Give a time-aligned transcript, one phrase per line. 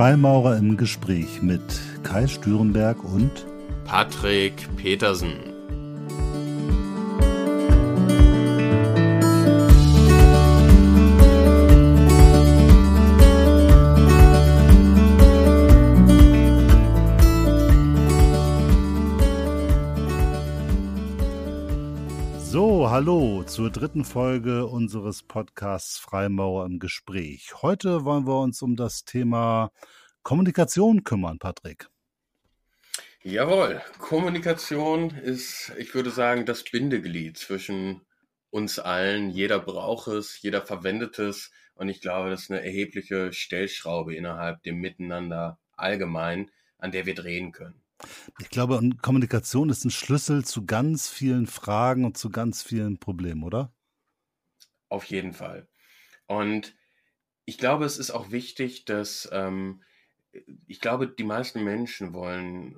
[0.00, 1.60] Freimaurer im Gespräch mit
[2.04, 3.44] Kai Stürenberg und
[3.84, 5.50] Patrick Petersen.
[22.52, 27.52] So, hallo zur dritten Folge unseres Podcasts Freimaurer im Gespräch.
[27.62, 29.70] Heute wollen wir uns um das Thema
[30.22, 31.88] Kommunikation kümmern, Patrick.
[33.22, 38.00] Jawohl, Kommunikation ist, ich würde sagen, das Bindeglied zwischen
[38.48, 39.30] uns allen.
[39.30, 44.62] Jeder braucht es, jeder verwendet es und ich glaube, das ist eine erhebliche Stellschraube innerhalb
[44.62, 47.82] dem Miteinander allgemein, an der wir drehen können.
[48.38, 53.42] Ich glaube, Kommunikation ist ein Schlüssel zu ganz vielen Fragen und zu ganz vielen Problemen,
[53.42, 53.72] oder?
[54.88, 55.68] Auf jeden Fall.
[56.26, 56.74] Und
[57.44, 59.82] ich glaube, es ist auch wichtig, dass ähm,
[60.66, 62.76] ich glaube, die meisten Menschen wollen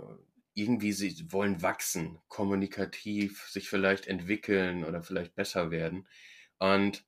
[0.55, 6.07] irgendwie, sie wollen wachsen, kommunikativ, sich vielleicht entwickeln oder vielleicht besser werden.
[6.59, 7.05] Und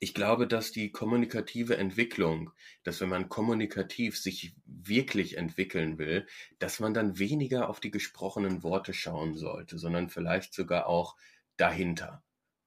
[0.00, 2.52] ich glaube, dass die kommunikative Entwicklung,
[2.82, 6.26] dass wenn man kommunikativ sich wirklich entwickeln will,
[6.58, 11.16] dass man dann weniger auf die gesprochenen Worte schauen sollte, sondern vielleicht sogar auch
[11.56, 12.22] dahinter.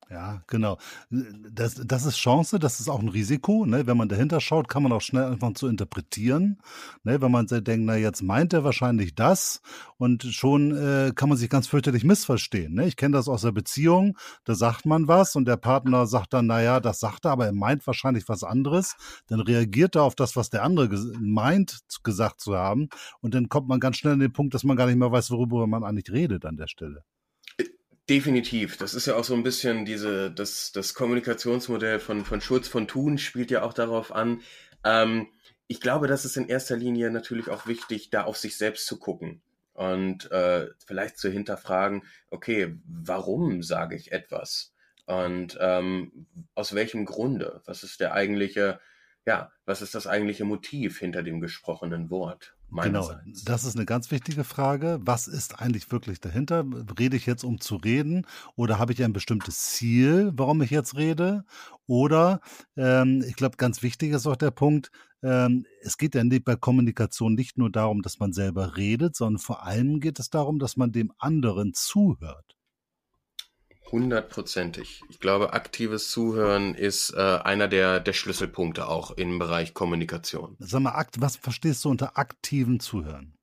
[0.10, 0.78] Ja, genau.
[1.10, 3.66] Das, das ist Chance, das ist auch ein Risiko.
[3.66, 3.88] Ne?
[3.88, 6.60] Wenn man dahinter schaut, kann man auch schnell anfangen zu interpretieren.
[7.04, 7.22] Ne?
[7.22, 9.62] Wenn man denkt, na jetzt meint er wahrscheinlich das
[9.98, 12.76] und schon äh, kann man sich ganz fürchterlich missverstehen.
[12.76, 12.86] Ne?
[12.86, 16.46] Ich kenne das aus der Beziehung, da sagt man was und der Partner sagt dann,
[16.46, 18.96] na ja, das sagt er, aber er meint wahrscheinlich was anderes.
[19.28, 22.90] Dann reagiert er auf das, was der andere meint, gesagt zu haben
[23.22, 25.32] und dann kommt man ganz schnell an den Punkt, dass man gar nicht mehr weiß,
[25.32, 27.04] worüber man eigentlich redet an der Stelle.
[28.08, 28.78] Definitiv.
[28.78, 32.88] Das ist ja auch so ein bisschen diese, das, das Kommunikationsmodell von, von Schulz von
[32.88, 34.42] Thun spielt ja auch darauf an.
[34.84, 35.28] Ähm,
[35.68, 39.00] ich glaube, das ist in erster Linie natürlich auch wichtig, da auf sich selbst zu
[39.00, 39.42] gucken
[39.74, 44.74] und äh, vielleicht zu hinterfragen, okay, warum sage ich etwas?
[45.08, 47.62] Und ähm, aus welchem Grunde?
[47.66, 48.80] Was ist der eigentliche,
[49.26, 52.55] ja, was ist das eigentliche Motiv hinter dem gesprochenen Wort?
[52.72, 53.10] Genau,
[53.46, 55.00] das ist eine ganz wichtige Frage.
[55.02, 56.66] Was ist eigentlich wirklich dahinter?
[57.00, 58.28] Rede ich jetzt, um zu reden?
[58.56, 61.46] Oder habe ich ein bestimmtes Ziel, warum ich jetzt rede?
[61.88, 62.42] Oder,
[62.76, 64.92] ähm, ich glaube, ganz wichtig ist auch der Punkt,
[65.24, 69.64] ähm, es geht ja bei Kommunikation nicht nur darum, dass man selber redet, sondern vor
[69.64, 72.55] allem geht es darum, dass man dem anderen zuhört.
[73.92, 75.02] Hundertprozentig.
[75.10, 80.56] Ich glaube, aktives Zuhören ist äh, einer der, der Schlüsselpunkte auch im Bereich Kommunikation.
[80.60, 83.36] Sag mal, akt, was verstehst du unter aktivem Zuhören?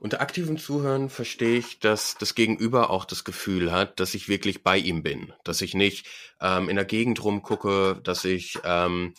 [0.00, 4.62] Unter aktivem Zuhören verstehe ich, dass das Gegenüber auch das Gefühl hat, dass ich wirklich
[4.62, 5.32] bei ihm bin.
[5.44, 6.06] Dass ich nicht
[6.40, 9.14] ähm, in der Gegend rumgucke, dass ich ähm,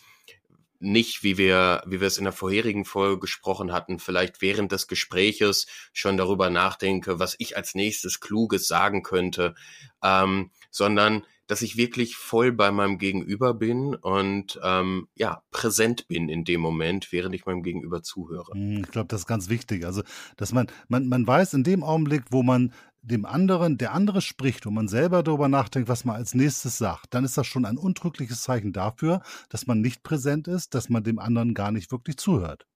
[0.80, 4.86] nicht, wie wir, wie wir es in der vorherigen Folge gesprochen hatten, vielleicht während des
[4.88, 9.54] Gespräches schon darüber nachdenke, was ich als nächstes Kluges sagen könnte,
[10.02, 16.28] ähm, sondern dass ich wirklich voll bei meinem Gegenüber bin und ähm, ja präsent bin
[16.28, 18.52] in dem Moment, während ich meinem Gegenüber zuhöre.
[18.52, 19.84] Hm, ich glaube, das ist ganz wichtig.
[19.86, 20.02] Also,
[20.36, 22.72] dass man man man weiß in dem Augenblick, wo man
[23.06, 27.14] dem anderen, der andere spricht und man selber darüber nachdenkt, was man als nächstes sagt,
[27.14, 31.04] dann ist das schon ein untrügliches Zeichen dafür, dass man nicht präsent ist, dass man
[31.04, 32.66] dem anderen gar nicht wirklich zuhört.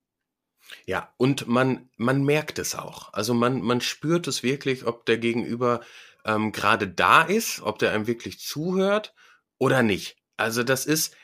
[0.85, 3.13] Ja, und man, man merkt es auch.
[3.13, 5.81] Also man, man spürt es wirklich, ob der Gegenüber
[6.23, 9.13] ähm, gerade da ist, ob der einem wirklich zuhört
[9.57, 10.17] oder nicht.
[10.37, 11.15] Also das ist,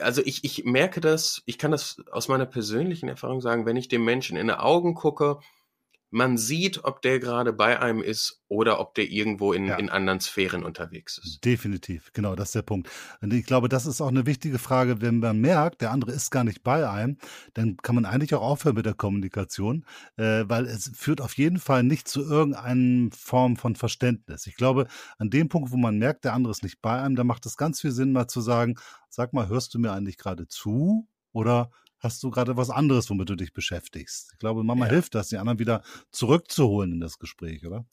[0.00, 3.88] also ich, ich merke das, ich kann das aus meiner persönlichen Erfahrung sagen, wenn ich
[3.88, 5.38] dem Menschen in die Augen gucke
[6.10, 9.76] man sieht, ob der gerade bei einem ist oder ob der irgendwo in, ja.
[9.76, 11.44] in anderen Sphären unterwegs ist.
[11.44, 12.88] Definitiv, genau, das ist der Punkt.
[13.20, 16.30] Und ich glaube, das ist auch eine wichtige Frage, wenn man merkt, der andere ist
[16.30, 17.18] gar nicht bei einem,
[17.54, 19.84] dann kann man eigentlich auch aufhören mit der Kommunikation,
[20.16, 24.46] äh, weil es führt auf jeden Fall nicht zu irgendeiner Form von Verständnis.
[24.46, 24.86] Ich glaube,
[25.18, 27.56] an dem Punkt, wo man merkt, der andere ist nicht bei einem, da macht es
[27.56, 28.76] ganz viel Sinn, mal zu sagen,
[29.10, 31.06] sag mal, hörst du mir eigentlich gerade zu?
[31.32, 34.30] Oder hast du gerade was anderes, womit du dich beschäftigst.
[34.32, 34.92] Ich glaube, Mama ja.
[34.92, 37.84] hilft das, die anderen wieder zurückzuholen in das Gespräch, oder?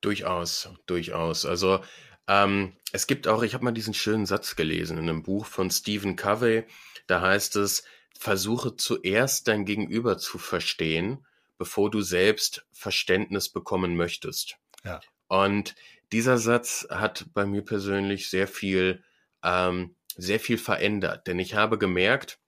[0.00, 1.46] Durchaus, durchaus.
[1.46, 1.80] Also
[2.28, 5.70] ähm, es gibt auch, ich habe mal diesen schönen Satz gelesen in einem Buch von
[5.70, 6.64] Stephen Covey.
[7.06, 7.84] Da heißt es,
[8.18, 11.26] versuche zuerst dein Gegenüber zu verstehen,
[11.58, 14.56] bevor du selbst Verständnis bekommen möchtest.
[14.84, 15.00] Ja.
[15.28, 15.74] Und
[16.12, 19.02] dieser Satz hat bei mir persönlich sehr viel,
[19.42, 22.38] ähm, sehr viel verändert, denn ich habe gemerkt,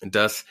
[0.00, 0.44] dass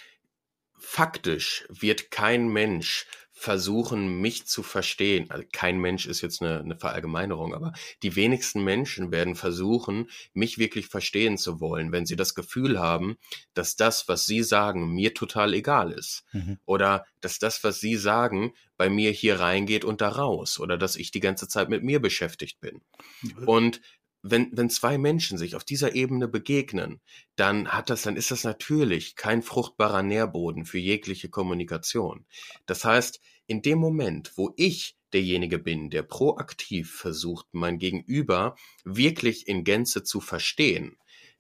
[0.78, 3.06] faktisch wird kein Mensch
[3.40, 5.32] versuchen, mich zu verstehen.
[5.32, 7.72] Also kein Mensch ist jetzt eine, eine Verallgemeinerung, aber
[8.04, 13.16] die wenigsten Menschen werden versuchen, mich wirklich verstehen zu wollen, wenn sie das Gefühl haben,
[13.54, 16.26] dass das, was sie sagen, mir total egal ist.
[16.34, 16.60] Mhm.
[16.66, 20.60] Oder dass das, was sie sagen, bei mir hier reingeht und da raus.
[20.60, 22.82] Oder dass ich die ganze Zeit mit mir beschäftigt bin.
[23.46, 23.80] Und
[24.22, 27.00] wenn, wenn zwei Menschen sich auf dieser Ebene begegnen,
[27.36, 32.26] dann hat das, dann ist das natürlich kein fruchtbarer Nährboden für jegliche Kommunikation.
[32.66, 39.48] Das heißt, in dem Moment, wo ich derjenige bin, der proaktiv versucht, mein Gegenüber wirklich
[39.48, 40.98] in Gänze zu verstehen,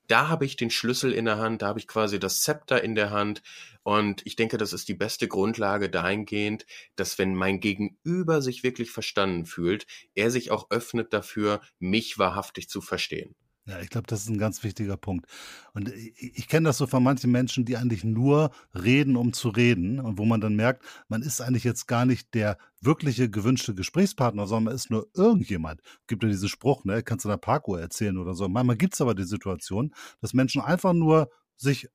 [0.10, 2.96] da habe ich den Schlüssel in der Hand, da habe ich quasi das Zepter in
[2.96, 3.42] der Hand.
[3.84, 6.66] Und ich denke, das ist die beste Grundlage dahingehend,
[6.96, 9.86] dass wenn mein Gegenüber sich wirklich verstanden fühlt,
[10.16, 13.36] er sich auch öffnet dafür, mich wahrhaftig zu verstehen.
[13.70, 15.28] Ja, ich glaube, das ist ein ganz wichtiger Punkt.
[15.74, 19.50] Und ich, ich kenne das so von manchen Menschen, die eigentlich nur reden, um zu
[19.50, 20.00] reden.
[20.00, 24.48] Und wo man dann merkt, man ist eigentlich jetzt gar nicht der wirkliche gewünschte Gesprächspartner,
[24.48, 25.82] sondern man ist nur irgendjemand.
[26.08, 27.04] Gibt ja diesen Spruch, ne?
[27.04, 28.50] Kannst du da Parkour erzählen oder so.
[28.50, 31.90] Manchmal gibt es aber die Situation, dass Menschen einfach nur sich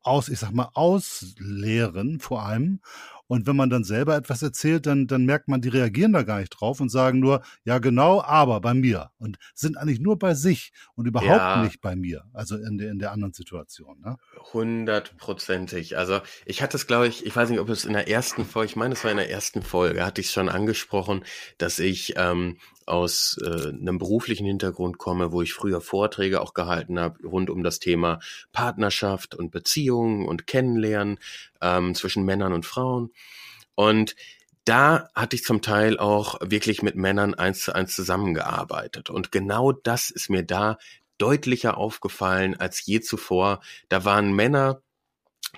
[0.00, 2.80] aus, ich sag mal, ausleeren vor allem
[3.26, 6.40] und wenn man dann selber etwas erzählt, dann, dann merkt man, die reagieren da gar
[6.40, 9.10] nicht drauf und sagen nur, ja genau, aber bei mir.
[9.18, 11.62] Und sind eigentlich nur bei sich und überhaupt ja.
[11.62, 12.24] nicht bei mir.
[12.32, 14.00] Also in der, in der anderen Situation.
[14.00, 14.16] Ne?
[14.52, 15.96] Hundertprozentig.
[15.96, 18.70] Also ich hatte es, glaube ich, ich weiß nicht, ob es in der ersten Folge,
[18.70, 21.24] ich meine, es war in der ersten Folge, hatte ich schon angesprochen,
[21.56, 26.98] dass ich ähm, aus äh, einem beruflichen Hintergrund komme, wo ich früher Vorträge auch gehalten
[26.98, 28.20] habe rund um das Thema
[28.52, 31.18] Partnerschaft und Beziehungen und Kennenlernen
[31.64, 33.10] ähm, zwischen Männern und Frauen.
[33.74, 34.14] Und
[34.64, 39.10] da hatte ich zum Teil auch wirklich mit Männern eins zu eins zusammengearbeitet.
[39.10, 40.78] Und genau das ist mir da
[41.18, 43.60] deutlicher aufgefallen als je zuvor.
[43.88, 44.82] Da waren Männer,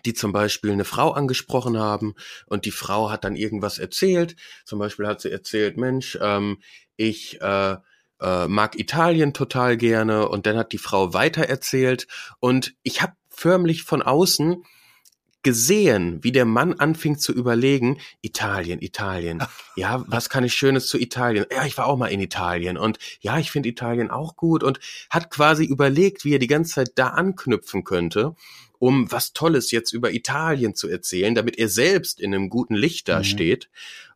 [0.04, 2.14] die zum Beispiel eine Frau angesprochen haben
[2.46, 4.36] und die Frau hat dann irgendwas erzählt.
[4.64, 6.58] Zum Beispiel hat sie erzählt, Mensch, ähm,
[6.96, 7.76] ich äh,
[8.20, 12.06] äh, mag Italien total gerne und dann hat die Frau weitererzählt
[12.40, 14.64] und ich habe förmlich von außen
[15.42, 19.42] gesehen, wie der Mann anfing zu überlegen, Italien, Italien.
[19.78, 21.44] Ja, was kann ich Schönes zu Italien?
[21.52, 24.80] Ja, ich war auch mal in Italien und ja, ich finde Italien auch gut und
[25.10, 28.34] hat quasi überlegt, wie er die ganze Zeit da anknüpfen könnte,
[28.78, 33.06] um was Tolles jetzt über Italien zu erzählen, damit er selbst in einem guten Licht
[33.08, 33.24] da mhm.
[33.24, 33.68] steht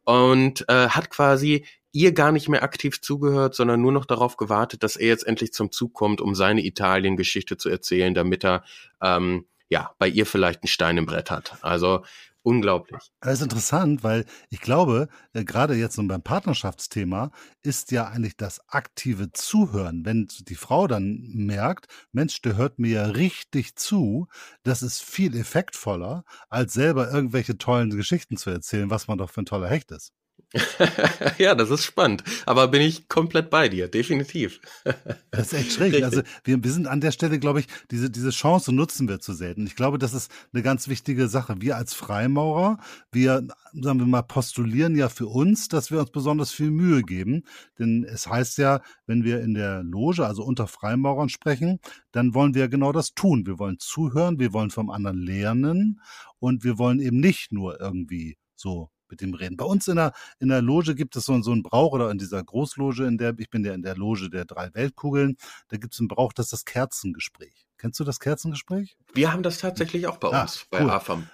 [0.04, 4.82] und äh, hat quasi ihr gar nicht mehr aktiv zugehört, sondern nur noch darauf gewartet,
[4.82, 8.64] dass er jetzt endlich zum Zug kommt, um seine Italien-Geschichte zu erzählen, damit er
[9.02, 11.56] ähm, ja, bei ihr vielleicht ein Stein im Brett hat.
[11.62, 12.04] Also
[12.42, 13.00] unglaublich.
[13.20, 17.30] Das ist interessant, weil ich glaube, äh, gerade jetzt so beim Partnerschaftsthema
[17.62, 20.04] ist ja eigentlich das aktive Zuhören.
[20.04, 24.26] Wenn die Frau dann merkt, Mensch, der hört mir ja richtig zu,
[24.64, 29.42] das ist viel effektvoller, als selber irgendwelche tollen Geschichten zu erzählen, was man doch für
[29.42, 30.12] ein toller Hecht ist.
[31.38, 32.24] ja, das ist spannend.
[32.46, 34.60] Aber bin ich komplett bei dir, definitiv.
[35.30, 35.92] das ist echt schräg.
[35.92, 36.04] Richtig.
[36.04, 39.32] Also wir, wir sind an der Stelle, glaube ich, diese, diese Chance nutzen wir zu
[39.32, 39.66] selten.
[39.66, 41.56] Ich glaube, das ist eine ganz wichtige Sache.
[41.60, 42.78] Wir als Freimaurer,
[43.12, 47.44] wir, sagen wir mal, postulieren ja für uns, dass wir uns besonders viel Mühe geben.
[47.78, 51.80] Denn es heißt ja, wenn wir in der Loge, also unter Freimaurern sprechen,
[52.12, 53.46] dann wollen wir genau das tun.
[53.46, 56.00] Wir wollen zuhören, wir wollen vom anderen lernen
[56.38, 59.56] und wir wollen eben nicht nur irgendwie so mit dem reden.
[59.56, 62.18] Bei uns in der, in der Loge gibt es so, so einen Brauch oder in
[62.18, 65.36] dieser Großloge, in der ich bin ja in der Loge der drei Weltkugeln,
[65.68, 67.66] da gibt es einen Brauch, das ist das Kerzengespräch.
[67.78, 68.96] Kennst du das Kerzengespräch?
[69.14, 70.90] Wir haben das tatsächlich auch bei ah, uns, bei cool.
[70.90, 71.26] AFAM.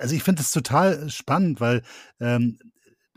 [0.00, 1.82] Also ich finde das total spannend, weil
[2.20, 2.58] ähm,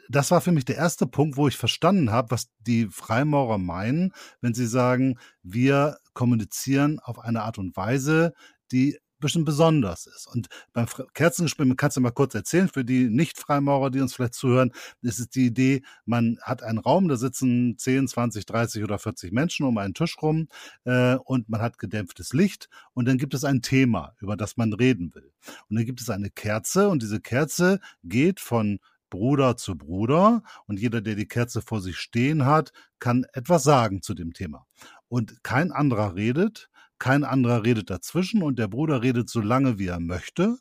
[0.10, 4.14] das war für mich der erste Punkt, wo ich verstanden habe, was die Freimaurer meinen,
[4.42, 8.34] wenn sie sagen, wir kommunizieren auf eine Art und Weise,
[8.72, 10.28] die bisschen besonders ist.
[10.28, 14.16] Und beim Kerzengespräch, man kann es ja mal kurz erzählen, für die Nicht-Freimaurer, die uns
[14.16, 14.72] vielleicht zuhören,
[15.02, 19.32] ist es die Idee, man hat einen Raum, da sitzen 10, 20, 30 oder 40
[19.32, 20.48] Menschen um einen Tisch rum
[20.86, 24.74] äh, und man hat gedämpftes Licht und dann gibt es ein Thema, über das man
[24.74, 25.32] reden will.
[25.70, 30.80] Und dann gibt es eine Kerze und diese Kerze geht von Bruder zu Bruder und
[30.80, 34.66] jeder, der die Kerze vor sich stehen hat, kann etwas sagen zu dem Thema.
[35.08, 36.70] Und kein anderer redet,
[37.00, 40.58] kein anderer redet dazwischen und der Bruder redet so lange, wie er möchte.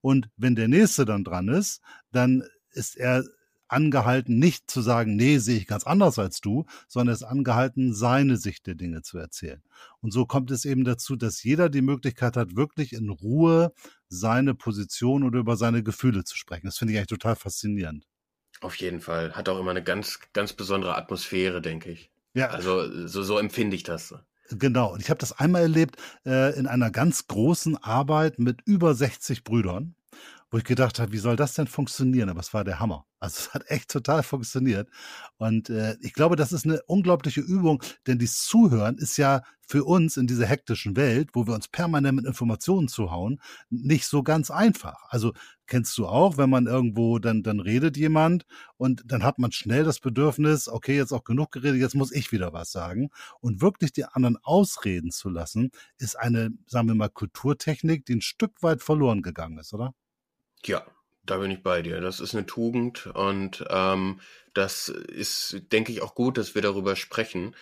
[0.00, 1.80] Und wenn der Nächste dann dran ist,
[2.12, 3.24] dann ist er
[3.68, 7.94] angehalten, nicht zu sagen, nee, sehe ich ganz anders als du, sondern er ist angehalten,
[7.94, 9.62] seine Sicht der Dinge zu erzählen.
[10.00, 13.72] Und so kommt es eben dazu, dass jeder die Möglichkeit hat, wirklich in Ruhe
[14.08, 16.66] seine Position oder über seine Gefühle zu sprechen.
[16.66, 18.06] Das finde ich eigentlich total faszinierend.
[18.60, 19.32] Auf jeden Fall.
[19.34, 22.10] Hat auch immer eine ganz, ganz besondere Atmosphäre, denke ich.
[22.34, 22.48] Ja.
[22.48, 24.14] Also so, so empfinde ich das.
[24.50, 28.94] Genau, und ich habe das einmal erlebt äh, in einer ganz großen Arbeit mit über
[28.94, 29.94] 60 Brüdern,
[30.56, 32.30] wo ich gedacht habe, wie soll das denn funktionieren?
[32.30, 33.04] Aber es war der Hammer.
[33.20, 34.88] Also es hat echt total funktioniert.
[35.36, 39.84] Und äh, ich glaube, das ist eine unglaubliche Übung, denn dieses Zuhören ist ja für
[39.84, 44.50] uns in dieser hektischen Welt, wo wir uns permanent mit Informationen zuhauen, nicht so ganz
[44.50, 45.04] einfach.
[45.10, 45.34] Also
[45.66, 48.46] kennst du auch, wenn man irgendwo, dann, dann redet jemand
[48.78, 52.32] und dann hat man schnell das Bedürfnis, okay, jetzt auch genug geredet, jetzt muss ich
[52.32, 53.10] wieder was sagen.
[53.40, 58.22] Und wirklich die anderen ausreden zu lassen, ist eine, sagen wir mal, Kulturtechnik, die ein
[58.22, 59.92] Stück weit verloren gegangen ist, oder?
[60.66, 60.84] Ja,
[61.24, 62.00] da bin ich bei dir.
[62.00, 64.20] Das ist eine Tugend und ähm,
[64.54, 67.54] das ist, denke ich, auch gut, dass wir darüber sprechen,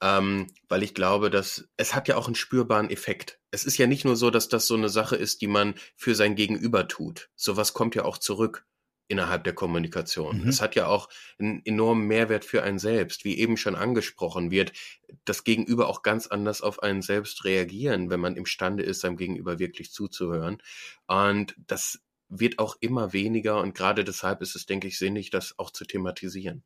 [0.00, 3.38] ähm, weil ich glaube, dass es hat ja auch einen spürbaren Effekt.
[3.50, 6.14] Es ist ja nicht nur so, dass das so eine Sache ist, die man für
[6.14, 7.30] sein Gegenüber tut.
[7.36, 8.66] Sowas kommt ja auch zurück
[9.08, 10.42] innerhalb der Kommunikation.
[10.42, 10.48] Mhm.
[10.48, 14.72] Es hat ja auch einen enormen Mehrwert für einen selbst, wie eben schon angesprochen wird,
[15.24, 19.58] das Gegenüber auch ganz anders auf einen selbst reagieren, wenn man imstande ist, seinem Gegenüber
[19.58, 20.62] wirklich zuzuhören.
[21.06, 22.00] Und das
[22.38, 25.84] wird auch immer weniger und gerade deshalb ist es, denke ich, sinnig, das auch zu
[25.84, 26.62] thematisieren.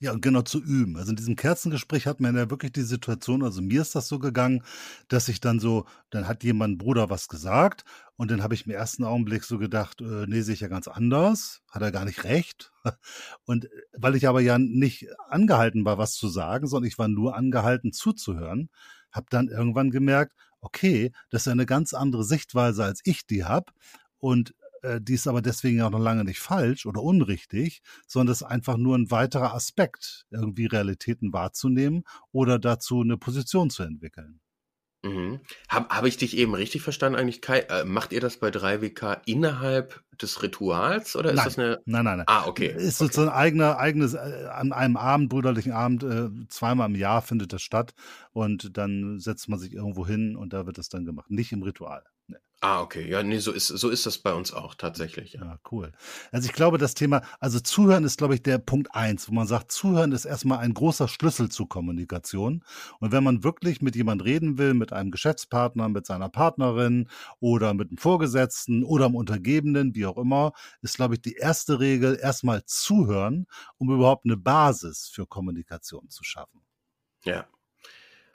[0.00, 0.96] Ja, und genau zu üben.
[0.96, 4.20] Also in diesem Kerzengespräch hat man ja wirklich die Situation, also mir ist das so
[4.20, 4.62] gegangen,
[5.08, 7.84] dass ich dann so, dann hat jemand Bruder was gesagt
[8.16, 10.86] und dann habe ich im ersten Augenblick so gedacht, äh, nee, sehe ich ja ganz
[10.86, 12.72] anders, hat er gar nicht recht.
[13.44, 17.08] Und äh, weil ich aber ja nicht angehalten war, was zu sagen, sondern ich war
[17.08, 18.70] nur angehalten zuzuhören,
[19.10, 23.72] habe dann irgendwann gemerkt, okay, das ist eine ganz andere Sichtweise, als ich die habe.
[24.18, 24.54] Und
[25.00, 28.76] die ist aber deswegen auch noch lange nicht falsch oder unrichtig, sondern es ist einfach
[28.76, 34.40] nur ein weiterer Aspekt, irgendwie Realitäten wahrzunehmen oder dazu eine Position zu entwickeln.
[35.02, 35.40] Mhm.
[35.68, 37.60] Habe hab ich dich eben richtig verstanden eigentlich, Kai?
[37.60, 41.44] Äh, macht ihr das bei 3WK innerhalb des Rituals oder ist nein.
[41.44, 41.78] das eine...
[41.84, 42.26] Nein, nein, nein.
[42.26, 42.74] Ah, okay.
[42.76, 43.12] Ist okay.
[43.12, 47.52] so ein eigener, eigenes, äh, an einem Abend, brüderlichen Abend, äh, zweimal im Jahr findet
[47.52, 47.92] das statt
[48.32, 51.30] und dann setzt man sich irgendwo hin und da wird das dann gemacht.
[51.30, 52.02] Nicht im Ritual.
[52.60, 53.08] Ah, okay.
[53.08, 55.34] Ja, nee, so ist, so ist das bei uns auch tatsächlich.
[55.34, 55.44] Ja.
[55.44, 55.92] ja, cool.
[56.32, 59.46] Also ich glaube, das Thema, also Zuhören ist, glaube ich, der Punkt eins, wo man
[59.46, 62.64] sagt, Zuhören ist erstmal ein großer Schlüssel zur Kommunikation.
[62.98, 67.74] Und wenn man wirklich mit jemand reden will, mit einem Geschäftspartner, mit seiner Partnerin oder
[67.74, 72.18] mit einem Vorgesetzten oder einem Untergebenen, wie auch immer, ist, glaube ich, die erste Regel
[72.20, 73.46] erstmal zuhören,
[73.76, 76.62] um überhaupt eine Basis für Kommunikation zu schaffen.
[77.24, 77.46] Ja.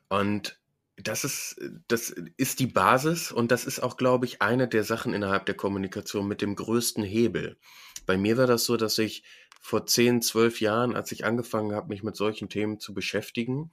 [0.07, 0.62] Und
[1.03, 5.13] das ist, das ist die Basis und das ist auch, glaube ich, eine der Sachen
[5.13, 7.57] innerhalb der Kommunikation mit dem größten Hebel.
[8.05, 9.23] Bei mir war das so, dass ich
[9.61, 13.71] vor zehn, zwölf Jahren, als ich angefangen habe, mich mit solchen Themen zu beschäftigen,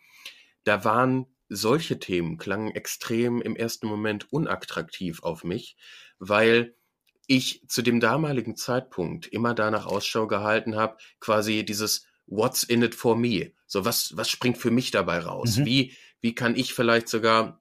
[0.64, 5.76] da waren solche Themen, klangen extrem im ersten Moment unattraktiv auf mich,
[6.18, 6.76] weil
[7.26, 12.94] ich zu dem damaligen Zeitpunkt immer danach Ausschau gehalten habe, quasi dieses What's in it
[12.94, 13.52] for me?
[13.66, 15.56] So, was, was springt für mich dabei raus?
[15.56, 15.64] Mhm.
[15.64, 17.60] Wie, wie kann ich vielleicht sogar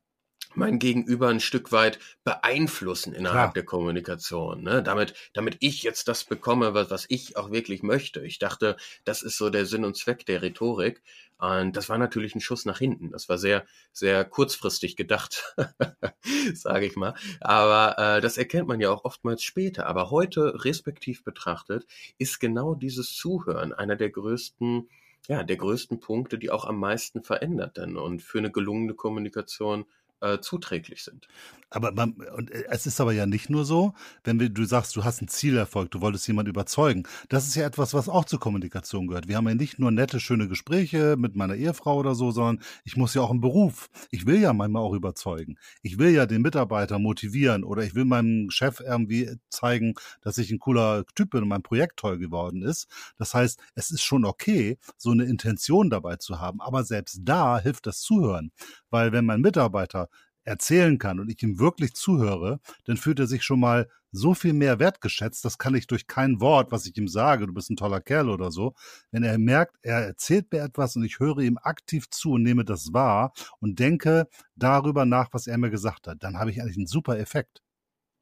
[0.56, 3.54] mein Gegenüber ein Stück weit beeinflussen innerhalb Klar.
[3.54, 4.82] der Kommunikation, ne?
[4.82, 8.22] damit, damit ich jetzt das bekomme, was, was ich auch wirklich möchte.
[8.26, 8.76] Ich dachte,
[9.06, 11.02] das ist so der Sinn und Zweck der Rhetorik.
[11.38, 13.12] Und das war natürlich ein Schuss nach hinten.
[13.12, 15.56] Das war sehr, sehr kurzfristig gedacht,
[16.54, 17.14] sage ich mal.
[17.40, 19.86] Aber äh, das erkennt man ja auch oftmals später.
[19.86, 21.86] Aber heute, respektiv betrachtet,
[22.18, 24.90] ist genau dieses Zuhören einer der größten
[25.28, 27.98] ja, der größten Punkte, die auch am meisten verändert dann.
[27.98, 29.86] Und für eine gelungene Kommunikation
[30.22, 31.28] äh, zuträglich sind.
[31.72, 34.96] Aber man, und äh, es ist aber ja nicht nur so, wenn wir, du sagst,
[34.96, 37.04] du hast ein Zielerfolg, du wolltest jemanden überzeugen.
[37.30, 39.28] Das ist ja etwas, was auch zur Kommunikation gehört.
[39.28, 42.98] Wir haben ja nicht nur nette, schöne Gespräche mit meiner Ehefrau oder so, sondern ich
[42.98, 43.90] muss ja auch einen Beruf.
[44.10, 45.58] Ich will ja manchmal auch überzeugen.
[45.84, 50.52] Ich will ja den Mitarbeiter motivieren oder ich will meinem Chef irgendwie zeigen, dass ich
[50.52, 52.88] ein cooler Typ bin und mein Projekt toll geworden ist.
[53.18, 56.62] Das heißt, es ist schon okay, so eine Intention dabei zu haben.
[56.62, 58.52] Aber selbst da hilft das Zuhören.
[58.90, 60.09] Weil wenn mein Mitarbeiter
[60.50, 64.54] erzählen kann und ich ihm wirklich zuhöre, dann fühlt er sich schon mal so viel
[64.54, 65.46] mehr wertgeschätzt.
[65.46, 68.30] Das kann ich durch kein Wort, was ich ihm sage, du bist ein toller Kerl
[68.30, 68.74] oder so.
[69.12, 72.66] Wenn er merkt, er erzählt mir etwas und ich höre ihm aktiv zu und nehme
[72.66, 76.78] das wahr und denke darüber nach, was er mir gesagt hat, dann habe ich eigentlich
[76.78, 77.62] einen super Effekt.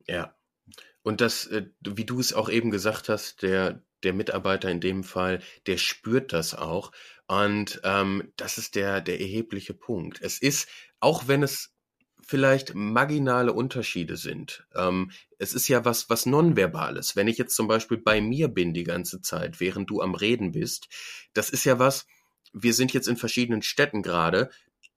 [0.05, 0.35] Ja.
[1.03, 5.05] Und das, äh, wie du es auch eben gesagt hast, der, der Mitarbeiter in dem
[5.05, 6.91] Fall, der spürt das auch.
[7.27, 10.21] Und ähm, das ist der, der erhebliche Punkt.
[10.21, 10.67] Es ist,
[10.99, 11.76] auch wenn es
[12.27, 14.67] vielleicht marginale Unterschiede sind.
[14.75, 17.15] Ähm, es ist ja was, was Nonverbales.
[17.15, 20.51] Wenn ich jetzt zum Beispiel bei mir bin die ganze Zeit, während du am Reden
[20.51, 20.89] bist,
[21.33, 22.05] das ist ja was,
[22.53, 24.49] wir sind jetzt in verschiedenen Städten gerade,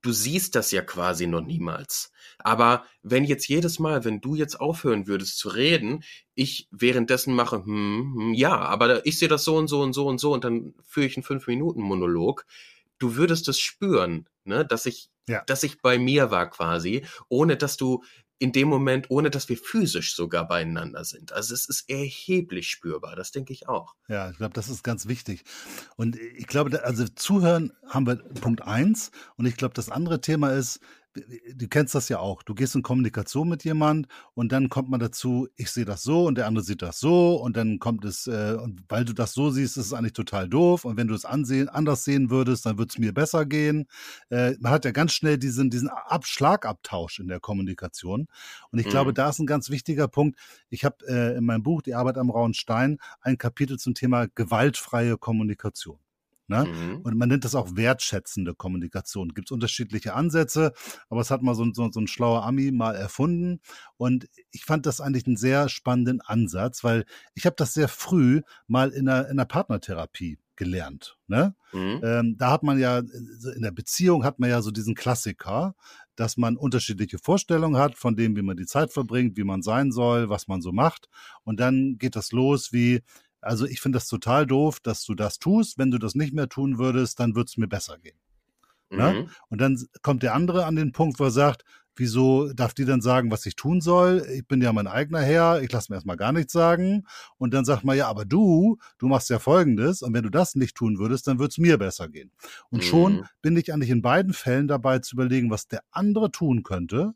[0.03, 2.13] du siehst das ja quasi noch niemals.
[2.39, 6.03] Aber wenn jetzt jedes Mal, wenn du jetzt aufhören würdest zu reden,
[6.35, 10.07] ich währenddessen mache, hm, hm ja, aber ich sehe das so und so und so
[10.09, 12.45] und so und dann führe ich einen fünf Minuten Monolog,
[12.99, 15.43] du würdest es spüren, ne, dass ich, ja.
[15.47, 18.03] dass ich bei mir war quasi, ohne dass du
[18.41, 21.33] in dem Moment, ohne dass wir physisch sogar beieinander sind.
[21.33, 23.95] Also es ist erheblich spürbar, das denke ich auch.
[24.09, 25.45] Ja, ich glaube, das ist ganz wichtig.
[25.97, 29.11] Und ich glaube, also zuhören haben wir Punkt eins.
[29.37, 30.81] Und ich glaube, das andere Thema ist,
[31.13, 32.43] du kennst das ja auch.
[32.43, 36.27] Du gehst in Kommunikation mit jemand und dann kommt man dazu, ich sehe das so
[36.27, 39.33] und der andere sieht das so und dann kommt es, äh, und weil du das
[39.33, 42.67] so siehst, ist es eigentlich total doof und wenn du es ansehen, anders sehen würdest,
[42.67, 43.87] dann wird es mir besser gehen.
[44.31, 48.29] Äh, man hat ja ganz schnell diesen, diesen Abschlagabtausch in der Kommunikation
[48.71, 48.91] und ich mhm.
[48.91, 50.39] glaube, da ist ein ganz wichtiger Punkt.
[50.69, 54.27] Ich habe äh, in meinem Buch Die Arbeit am rauen Stein ein Kapitel zum Thema
[54.35, 55.99] gewaltfreie Kommunikation.
[56.51, 56.67] Ne?
[56.67, 57.01] Mhm.
[57.03, 59.29] Und man nennt das auch wertschätzende Kommunikation.
[59.29, 60.73] Gibt es unterschiedliche Ansätze,
[61.09, 63.61] aber es hat mal so, so, so ein schlauer Ami mal erfunden.
[63.97, 67.05] Und ich fand das eigentlich einen sehr spannenden Ansatz, weil
[67.35, 71.17] ich habe das sehr früh mal in der, in der Partnertherapie gelernt.
[71.29, 71.55] Ne?
[71.73, 72.01] Mhm.
[72.03, 75.77] Ähm, da hat man ja, in der Beziehung hat man ja so diesen Klassiker,
[76.17, 79.93] dass man unterschiedliche Vorstellungen hat von dem, wie man die Zeit verbringt, wie man sein
[79.93, 81.09] soll, was man so macht.
[81.45, 83.03] Und dann geht das los wie,
[83.41, 85.79] also ich finde das total doof, dass du das tust.
[85.79, 88.19] Wenn du das nicht mehr tun würdest, dann würde es mir besser gehen.
[88.91, 89.13] Ne?
[89.13, 89.31] Mhm.
[89.49, 93.01] Und dann kommt der andere an den Punkt, wo er sagt, wieso darf die dann
[93.01, 94.27] sagen, was ich tun soll?
[94.35, 97.07] Ich bin ja mein eigener Herr, ich lasse mir erstmal gar nichts sagen.
[97.37, 100.55] Und dann sagt man, ja, aber du, du machst ja Folgendes und wenn du das
[100.55, 102.33] nicht tun würdest, dann würde es mir besser gehen.
[102.71, 102.87] Und mhm.
[102.87, 107.15] schon bin ich eigentlich in beiden Fällen dabei zu überlegen, was der andere tun könnte,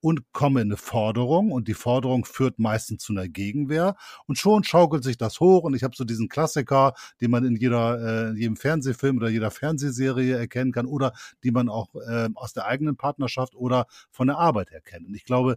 [0.00, 4.64] und komme in eine Forderung und die Forderung führt meistens zu einer Gegenwehr und schon
[4.64, 8.30] schaukelt sich das hoch und ich habe so diesen Klassiker, den man in jeder äh,
[8.30, 11.12] in jedem Fernsehfilm oder jeder Fernsehserie erkennen kann oder
[11.44, 15.06] die man auch äh, aus der eigenen Partnerschaft oder von der Arbeit erkennt.
[15.06, 15.56] Und ich glaube,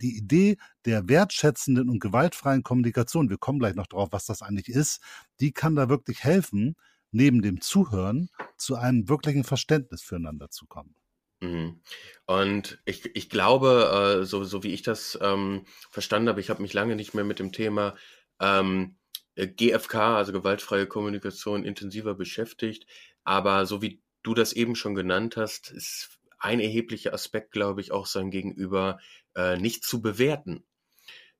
[0.00, 4.68] die Idee der wertschätzenden und gewaltfreien Kommunikation, wir kommen gleich noch drauf, was das eigentlich
[4.68, 5.00] ist,
[5.40, 6.76] die kann da wirklich helfen,
[7.10, 10.94] neben dem Zuhören zu einem wirklichen Verständnis füreinander zu kommen.
[11.40, 11.80] Mhm.
[12.26, 16.62] Und ich, ich glaube, äh, so, so wie ich das ähm, verstanden habe, ich habe
[16.62, 17.96] mich lange nicht mehr mit dem Thema
[18.40, 18.96] ähm,
[19.34, 22.86] äh, GFK, also gewaltfreie Kommunikation, intensiver beschäftigt.
[23.24, 27.92] Aber so wie du das eben schon genannt hast, ist ein erheblicher Aspekt, glaube ich,
[27.92, 28.98] auch sein Gegenüber
[29.34, 30.64] äh, nicht zu bewerten.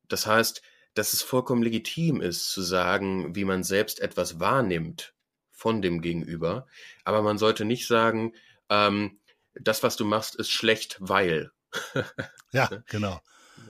[0.09, 0.63] Das heißt,
[0.95, 5.15] dass es vollkommen legitim ist zu sagen, wie man selbst etwas wahrnimmt
[5.53, 6.67] von dem Gegenüber.
[7.05, 8.35] Aber man sollte nicht sagen,
[8.69, 9.21] ähm,
[9.61, 11.51] das, was du machst, ist schlecht, weil.
[12.53, 13.21] ja, genau.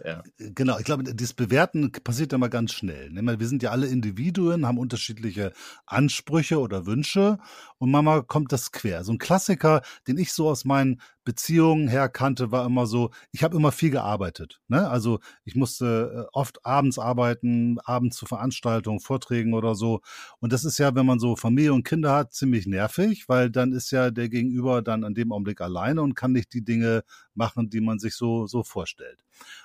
[0.04, 0.22] Ja.
[0.38, 3.10] Genau, ich glaube, das Bewerten passiert ja mal ganz schnell.
[3.10, 3.40] Ne?
[3.40, 5.52] Wir sind ja alle Individuen, haben unterschiedliche
[5.86, 7.38] Ansprüche oder Wünsche
[7.78, 9.02] und Mama kommt das quer.
[9.04, 13.44] So ein Klassiker, den ich so aus meinen Beziehungen her kannte, war immer so, ich
[13.44, 14.62] habe immer viel gearbeitet.
[14.66, 14.88] Ne?
[14.88, 20.00] Also ich musste äh, oft abends arbeiten, abends zu Veranstaltungen, Vorträgen oder so.
[20.40, 23.72] Und das ist ja, wenn man so Familie und Kinder hat, ziemlich nervig, weil dann
[23.72, 27.68] ist ja der Gegenüber dann an dem Augenblick alleine und kann nicht die Dinge machen,
[27.68, 29.22] die man sich so, so vorstellt.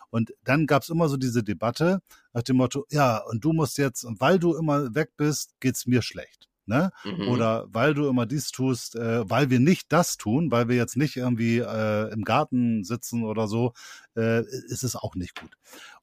[0.10, 2.02] Und dann gab es immer so diese Debatte
[2.34, 6.02] nach dem Motto, ja, und du musst jetzt, weil du immer weg bist, geht's mir
[6.02, 6.92] schlecht ne?
[7.04, 7.28] Mhm.
[7.28, 10.98] Oder weil du immer dies tust, äh, weil wir nicht das tun, weil wir jetzt
[10.98, 13.74] nicht irgendwie äh, im Garten sitzen oder so,
[14.16, 15.52] äh, ist es auch nicht gut.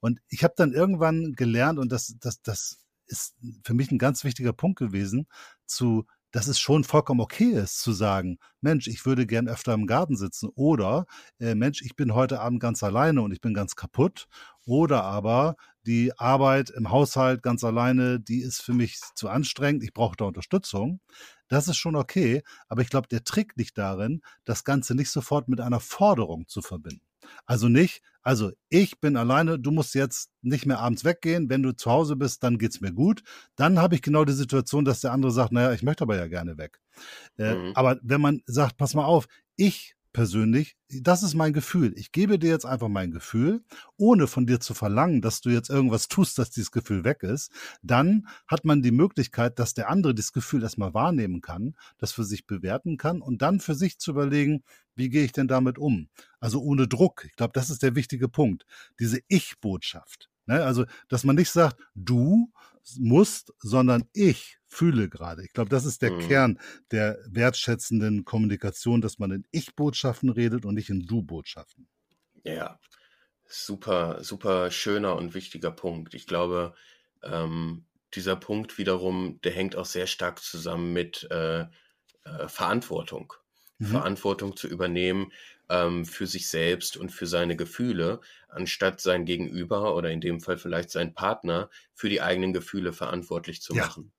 [0.00, 4.24] Und ich habe dann irgendwann gelernt, und das, das, das ist für mich ein ganz
[4.24, 5.26] wichtiger Punkt gewesen,
[5.66, 9.86] zu dass es schon vollkommen okay ist zu sagen, Mensch, ich würde gern öfter im
[9.86, 11.06] Garten sitzen oder
[11.38, 14.28] äh, Mensch, ich bin heute Abend ganz alleine und ich bin ganz kaputt
[14.64, 19.92] oder aber die Arbeit im Haushalt ganz alleine, die ist für mich zu anstrengend, ich
[19.92, 21.00] brauche da Unterstützung.
[21.48, 25.48] Das ist schon okay, aber ich glaube, der Trick liegt darin, das Ganze nicht sofort
[25.48, 27.02] mit einer Forderung zu verbinden.
[27.46, 31.72] Also nicht, also ich bin alleine, du musst jetzt nicht mehr abends weggehen, wenn du
[31.72, 33.22] zu Hause bist, dann geht's mir gut.
[33.56, 36.28] Dann habe ich genau die Situation, dass der andere sagt, naja, ich möchte aber ja
[36.28, 36.80] gerne weg.
[37.38, 37.72] Äh, mhm.
[37.74, 41.92] Aber wenn man sagt, pass mal auf, ich persönlich, das ist mein Gefühl.
[41.96, 43.62] Ich gebe dir jetzt einfach mein Gefühl,
[43.96, 47.50] ohne von dir zu verlangen, dass du jetzt irgendwas tust, dass dieses Gefühl weg ist.
[47.82, 52.24] Dann hat man die Möglichkeit, dass der andere das Gefühl erstmal wahrnehmen kann, das für
[52.24, 56.08] sich bewerten kann und dann für sich zu überlegen, wie gehe ich denn damit um?
[56.40, 57.24] Also ohne Druck.
[57.26, 58.66] Ich glaube, das ist der wichtige Punkt.
[58.98, 60.30] Diese Ich-Botschaft.
[60.46, 60.64] Ne?
[60.64, 62.52] Also, dass man nicht sagt, du
[62.98, 65.44] musst, sondern ich fühle gerade.
[65.44, 66.20] Ich glaube, das ist der mhm.
[66.20, 71.88] Kern der wertschätzenden Kommunikation, dass man in Ich-Botschaften redet und nicht in Du-Botschaften.
[72.44, 72.78] Ja,
[73.46, 76.14] super, super schöner und wichtiger Punkt.
[76.14, 76.74] Ich glaube,
[77.22, 83.32] ähm, dieser Punkt wiederum, der hängt auch sehr stark zusammen mit äh, äh, Verantwortung.
[83.78, 83.86] Mhm.
[83.86, 85.32] Verantwortung zu übernehmen
[85.70, 90.58] ähm, für sich selbst und für seine Gefühle, anstatt sein Gegenüber oder in dem Fall
[90.58, 93.86] vielleicht sein Partner für die eigenen Gefühle verantwortlich zu ja.
[93.86, 94.12] machen.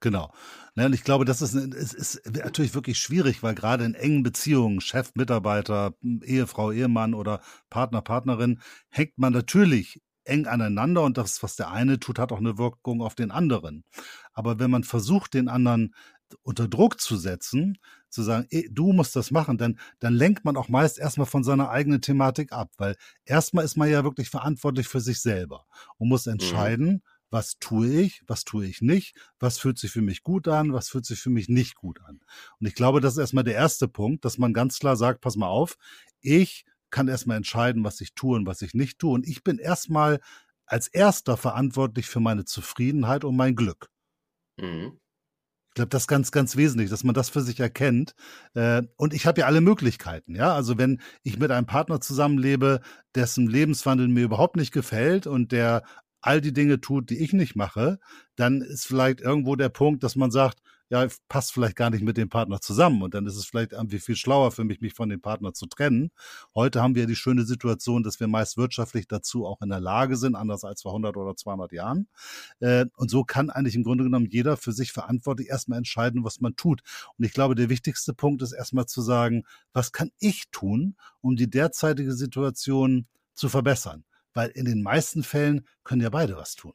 [0.00, 0.32] Genau.
[0.74, 4.22] Ne, und ich glaube, das ist, es ist natürlich wirklich schwierig, weil gerade in engen
[4.22, 11.42] Beziehungen, Chef, Mitarbeiter, Ehefrau, Ehemann oder Partner, Partnerin, hängt man natürlich eng aneinander und das,
[11.42, 13.84] was der eine tut, hat auch eine Wirkung auf den anderen.
[14.32, 15.94] Aber wenn man versucht, den anderen
[16.42, 17.78] unter Druck zu setzen,
[18.10, 21.44] zu sagen, ey, du musst das machen, dann, dann lenkt man auch meist erstmal von
[21.44, 25.66] seiner eigenen Thematik ab, weil erstmal ist man ja wirklich verantwortlich für sich selber
[25.96, 26.32] und muss mhm.
[26.32, 30.48] entscheiden, mhm was tue ich, was tue ich nicht, was fühlt sich für mich gut
[30.48, 32.20] an, was fühlt sich für mich nicht gut an.
[32.58, 35.36] Und ich glaube, das ist erstmal der erste Punkt, dass man ganz klar sagt, pass
[35.36, 35.76] mal auf,
[36.20, 39.12] ich kann erstmal entscheiden, was ich tue und was ich nicht tue.
[39.12, 40.20] Und ich bin erstmal
[40.66, 43.90] als erster verantwortlich für meine Zufriedenheit und mein Glück.
[44.56, 44.98] Mhm.
[45.68, 48.14] Ich glaube, das ist ganz, ganz wesentlich, dass man das für sich erkennt.
[48.54, 50.54] Äh, und ich habe ja alle Möglichkeiten, ja.
[50.54, 52.80] Also wenn ich mit einem Partner zusammenlebe,
[53.14, 55.82] dessen Lebenswandel mir überhaupt nicht gefällt und der
[56.20, 57.98] all die Dinge tut, die ich nicht mache,
[58.36, 62.16] dann ist vielleicht irgendwo der Punkt, dass man sagt, ja, passt vielleicht gar nicht mit
[62.16, 65.08] dem Partner zusammen und dann ist es vielleicht irgendwie viel schlauer für mich, mich von
[65.08, 66.10] dem Partner zu trennen.
[66.54, 70.16] Heute haben wir die schöne Situation, dass wir meist wirtschaftlich dazu auch in der Lage
[70.16, 72.08] sind, anders als vor 100 oder 200 Jahren.
[72.60, 76.40] Äh, und so kann eigentlich im Grunde genommen jeder für sich verantwortlich erstmal entscheiden, was
[76.40, 76.82] man tut.
[77.16, 81.36] Und ich glaube, der wichtigste Punkt ist erstmal zu sagen, was kann ich tun, um
[81.36, 84.04] die derzeitige Situation zu verbessern?
[84.38, 86.72] weil in den meisten Fällen können ja beide was tun.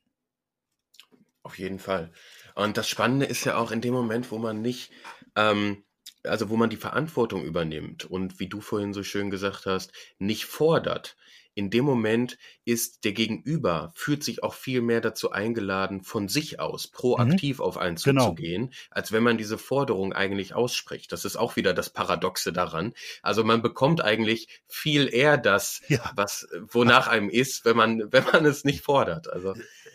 [1.43, 2.12] Auf jeden Fall.
[2.55, 4.91] Und das Spannende ist ja auch in dem Moment, wo man nicht,
[5.35, 5.83] ähm,
[6.23, 10.45] also wo man die Verantwortung übernimmt und wie du vorhin so schön gesagt hast, nicht
[10.45, 11.15] fordert,
[11.55, 16.59] in dem Moment ist der Gegenüber, fühlt sich auch viel mehr dazu eingeladen, von sich
[16.59, 17.63] aus proaktiv mhm.
[17.63, 18.29] auf einen genau.
[18.29, 18.77] zuzugehen, genau.
[18.89, 21.11] als wenn man diese Forderung eigentlich ausspricht.
[21.11, 22.93] Das ist auch wieder das Paradoxe daran.
[23.21, 26.11] Also man bekommt eigentlich viel eher das, ja.
[26.15, 29.31] was, wonach einem ist, wenn man, wenn man es nicht fordert.
[29.31, 29.53] Also.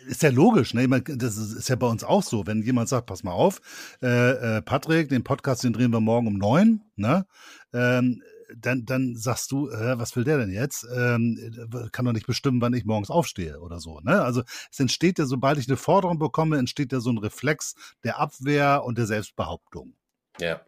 [0.09, 0.87] Ist ja logisch, ne?
[1.01, 2.47] Das ist ja bei uns auch so.
[2.47, 3.61] Wenn jemand sagt, pass mal auf,
[4.01, 7.27] äh, äh, Patrick, den Podcast, den drehen wir morgen um neun, ne?
[7.73, 8.23] Ähm,
[8.57, 10.83] dann, dann sagst du, äh, was will der denn jetzt?
[10.91, 11.37] Ähm,
[11.91, 13.99] kann doch nicht bestimmen, wann ich morgens aufstehe oder so.
[13.99, 14.19] Ne?
[14.23, 14.41] Also
[14.71, 18.83] es entsteht ja, sobald ich eine Forderung bekomme, entsteht ja so ein Reflex der Abwehr
[18.83, 19.93] und der Selbstbehauptung.
[20.39, 20.61] Ja.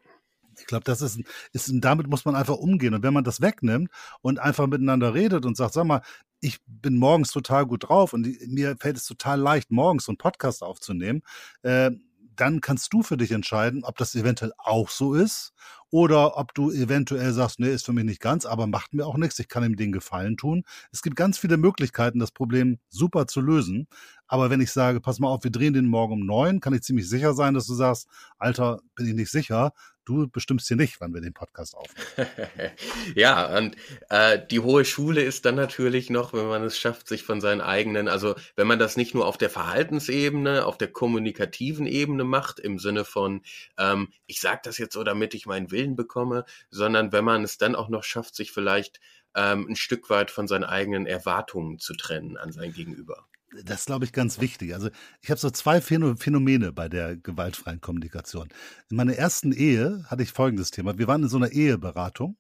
[0.60, 1.20] Ich glaube, das ist,
[1.54, 2.94] ist, damit muss man einfach umgehen.
[2.94, 3.90] Und wenn man das wegnimmt
[4.22, 6.04] und einfach miteinander redet und sagt, sag mal,
[6.42, 10.18] ich bin morgens total gut drauf und mir fällt es total leicht, morgens so einen
[10.18, 11.22] Podcast aufzunehmen,
[11.62, 11.92] äh,
[12.36, 15.54] dann kannst du für dich entscheiden, ob das eventuell auch so ist
[15.92, 19.18] oder ob du eventuell sagst, nee, ist für mich nicht ganz, aber macht mir auch
[19.18, 20.64] nichts, ich kann ihm den Gefallen tun.
[20.92, 23.88] Es gibt ganz viele Möglichkeiten, das Problem super zu lösen.
[24.32, 26.84] Aber wenn ich sage, pass mal auf, wir drehen den morgen um neun, kann ich
[26.84, 28.08] ziemlich sicher sein, dass du sagst,
[28.40, 29.74] Alter, bin ich nicht sicher.
[30.06, 32.30] Du bestimmst hier nicht, wann wir den Podcast aufnehmen.
[33.16, 33.76] ja, und
[34.10, 37.60] äh, die hohe Schule ist dann natürlich noch, wenn man es schafft, sich von seinen
[37.60, 42.58] eigenen, also wenn man das nicht nur auf der Verhaltensebene, auf der kommunikativen Ebene macht,
[42.58, 43.42] im Sinne von,
[43.78, 47.58] ähm, ich sage das jetzt so, damit ich meinen Willen bekomme, sondern wenn man es
[47.58, 49.02] dann auch noch schafft, sich vielleicht
[49.36, 53.28] ähm, ein Stück weit von seinen eigenen Erwartungen zu trennen an sein Gegenüber
[53.64, 54.74] das ist, glaube ich, ganz wichtig.
[54.74, 54.90] Also
[55.22, 58.48] ich habe so zwei Phänomene bei der gewaltfreien Kommunikation.
[58.90, 60.98] In meiner ersten Ehe hatte ich folgendes Thema.
[60.98, 62.38] Wir waren in so einer Eheberatung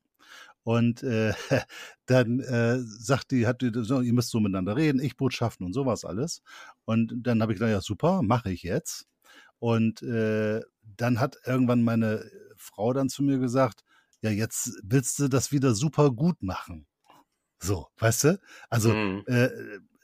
[0.63, 1.33] und äh,
[2.05, 5.73] dann äh, sagt die, hat die, so, ihr müsst so miteinander reden, ich Botschaften und
[5.73, 6.41] sowas alles.
[6.85, 9.07] Und dann habe ich gedacht, ja super, mache ich jetzt.
[9.59, 10.61] Und äh,
[10.97, 13.83] dann hat irgendwann meine Frau dann zu mir gesagt,
[14.21, 16.85] ja, jetzt willst du das wieder super gut machen.
[17.59, 18.39] So, weißt du?
[18.69, 19.23] Also mhm.
[19.27, 19.49] äh,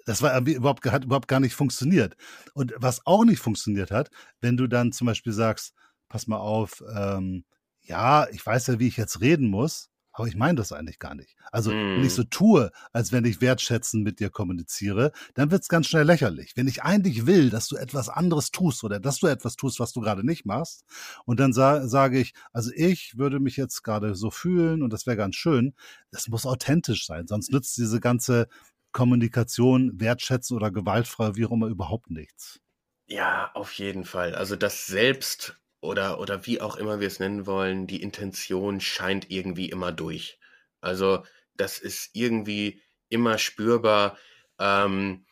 [0.07, 2.15] das war überhaupt, hat überhaupt gar nicht funktioniert.
[2.53, 5.73] Und was auch nicht funktioniert hat, wenn du dann zum Beispiel sagst,
[6.07, 7.43] pass mal auf, ähm,
[7.81, 11.13] ja, ich weiß ja, wie ich jetzt reden muss, aber ich meine das eigentlich gar
[11.13, 11.35] nicht.
[11.51, 11.97] Also, mm.
[11.97, 12.29] wenn ich so mhm.
[12.29, 16.53] tue, als wenn ich wertschätzend mit dir kommuniziere, dann wird es ganz schnell lächerlich.
[16.55, 19.91] Wenn ich eigentlich will, dass du etwas anderes tust oder dass du etwas tust, was
[19.91, 20.85] du gerade nicht machst,
[21.25, 25.05] und dann sa sage ich, also ich würde mich jetzt gerade so fühlen und das
[25.05, 25.75] wäre ganz schön,
[26.11, 28.47] das muss authentisch sein, sonst nützt diese ganze
[28.97, 32.59] Kommunikation, wertschätzen oder gewaltfrei, wie auch immer, überhaupt nichts.
[33.05, 34.33] Ja, auf jeden Fall.
[34.33, 39.29] Also das Selbst oder, oder wie auch immer wir es nennen wollen, die Intention scheint
[39.29, 40.39] irgendwie immer durch.
[40.81, 44.17] Also das ist irgendwie immer spürbar.
[44.57, 45.27] Ähm,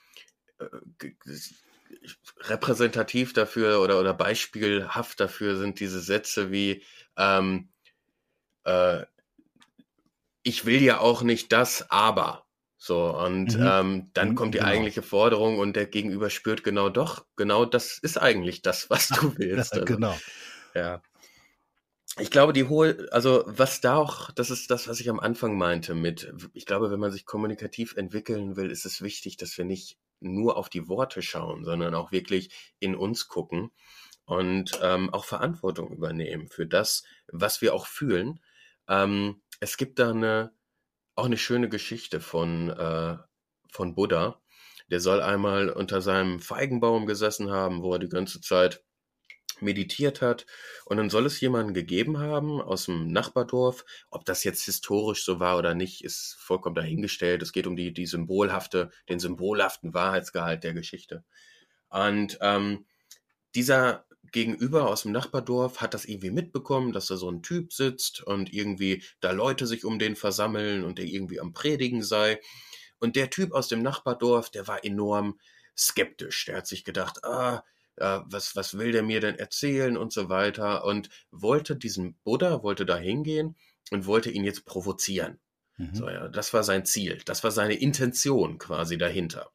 [0.59, 0.67] äh,
[2.41, 6.83] repräsentativ dafür oder, oder beispielhaft dafür sind diese Sätze wie
[7.17, 7.69] ähm,
[8.63, 9.07] äh,
[10.43, 12.44] ich will ja auch nicht das, aber
[12.85, 13.67] so, und mhm.
[13.67, 14.69] ähm, dann mhm, kommt die genau.
[14.69, 19.35] eigentliche Forderung und der Gegenüber spürt genau doch, genau das ist eigentlich das, was du
[19.39, 19.73] willst.
[19.73, 20.15] Also, genau.
[20.75, 21.01] Ja.
[22.19, 25.57] Ich glaube, die hohe, also was da auch, das ist das, was ich am Anfang
[25.57, 29.65] meinte mit, ich glaube, wenn man sich kommunikativ entwickeln will, ist es wichtig, dass wir
[29.65, 33.71] nicht nur auf die Worte schauen, sondern auch wirklich in uns gucken
[34.25, 38.39] und ähm, auch Verantwortung übernehmen für das, was wir auch fühlen.
[38.87, 40.51] Ähm, es gibt da eine,
[41.15, 43.17] auch eine schöne Geschichte von, äh,
[43.71, 44.41] von Buddha.
[44.89, 48.83] Der soll einmal unter seinem Feigenbaum gesessen haben, wo er die ganze Zeit
[49.61, 50.45] meditiert hat.
[50.85, 53.85] Und dann soll es jemanden gegeben haben aus dem Nachbardorf.
[54.09, 57.41] Ob das jetzt historisch so war oder nicht, ist vollkommen dahingestellt.
[57.41, 61.23] Es geht um die, die symbolhafte, den symbolhaften Wahrheitsgehalt der Geschichte.
[61.89, 62.85] Und ähm,
[63.55, 68.21] dieser Gegenüber aus dem Nachbardorf hat das irgendwie mitbekommen, dass da so ein Typ sitzt
[68.21, 72.41] und irgendwie da Leute sich um den versammeln und der irgendwie am Predigen sei.
[72.99, 75.39] Und der Typ aus dem Nachbardorf, der war enorm
[75.77, 76.43] skeptisch.
[76.47, 77.63] Der hat sich gedacht, ah,
[77.95, 82.61] äh, was, was will der mir denn erzählen und so weiter und wollte diesen Buddha,
[82.61, 83.55] wollte da hingehen
[83.91, 85.39] und wollte ihn jetzt provozieren.
[85.77, 85.95] Mhm.
[85.95, 89.49] So, ja, das war sein Ziel, das war seine Intention quasi dahinter.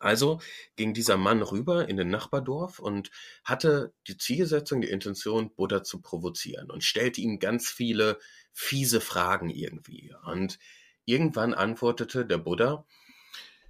[0.00, 0.40] Also
[0.76, 3.10] ging dieser Mann rüber in den Nachbardorf und
[3.44, 8.18] hatte die Zielsetzung, die Intention, Buddha zu provozieren und stellte ihm ganz viele
[8.52, 10.14] fiese Fragen irgendwie.
[10.24, 10.58] Und
[11.04, 12.86] irgendwann antwortete der Buddha,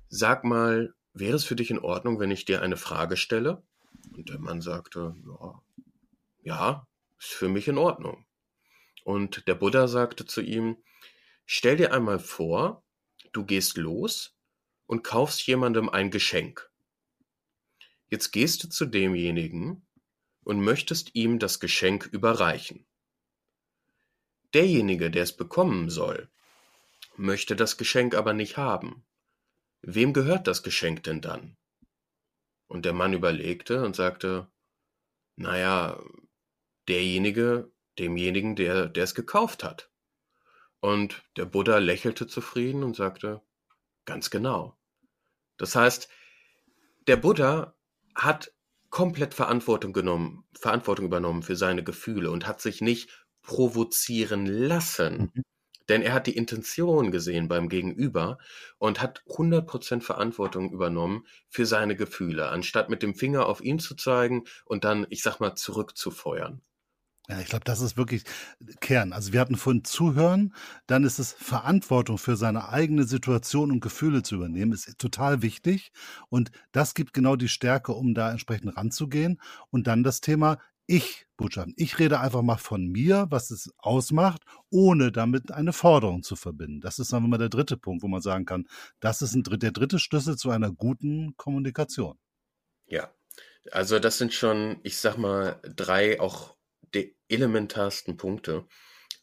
[0.08, 3.62] sag mal, wäre es für dich in Ordnung, wenn ich dir eine Frage stelle?
[4.14, 5.62] Und der Mann sagte, ja,
[6.42, 6.86] ja,
[7.18, 8.26] ist für mich in Ordnung.
[9.04, 10.76] Und der Buddha sagte zu ihm,
[11.44, 12.84] stell dir einmal vor,
[13.32, 14.35] du gehst los
[14.86, 16.70] und kaufst jemandem ein Geschenk.
[18.08, 19.86] Jetzt gehst du zu demjenigen
[20.44, 22.86] und möchtest ihm das Geschenk überreichen.
[24.54, 26.28] Derjenige, der es bekommen soll,
[27.16, 29.04] möchte das Geschenk aber nicht haben.
[29.82, 31.56] Wem gehört das Geschenk denn dann?
[32.68, 34.48] Und der Mann überlegte und sagte,
[35.36, 36.00] naja,
[36.88, 39.90] derjenige, demjenigen, der, der es gekauft hat.
[40.80, 43.42] Und der Buddha lächelte zufrieden und sagte,
[44.06, 44.76] ganz genau.
[45.58, 46.08] Das heißt,
[47.06, 47.76] der Buddha
[48.14, 48.52] hat
[48.88, 53.10] komplett Verantwortung genommen, Verantwortung übernommen für seine Gefühle und hat sich nicht
[53.42, 55.42] provozieren lassen, mhm.
[55.88, 58.38] Denn er hat die Intention gesehen beim Gegenüber
[58.78, 63.94] und hat 100% Verantwortung übernommen für seine Gefühle, anstatt mit dem Finger auf ihn zu
[63.94, 66.60] zeigen und dann, ich sag mal, zurückzufeuern.
[67.28, 68.22] Ja, ich glaube, das ist wirklich
[68.80, 69.12] Kern.
[69.12, 70.54] Also wir hatten von Zuhören,
[70.86, 75.90] dann ist es Verantwortung für seine eigene Situation und Gefühle zu übernehmen, ist total wichtig.
[76.28, 79.40] Und das gibt genau die Stärke, um da entsprechend ranzugehen.
[79.70, 81.74] Und dann das Thema, ich-Botschaften.
[81.76, 86.80] Ich rede einfach mal von mir, was es ausmacht, ohne damit eine Forderung zu verbinden.
[86.80, 88.66] Das ist dann immer der dritte Punkt, wo man sagen kann,
[89.00, 92.18] das ist ein, der dritte Schlüssel zu einer guten Kommunikation.
[92.86, 93.10] Ja,
[93.72, 96.55] also das sind schon, ich sag mal, drei auch
[96.96, 98.66] die elementarsten Punkte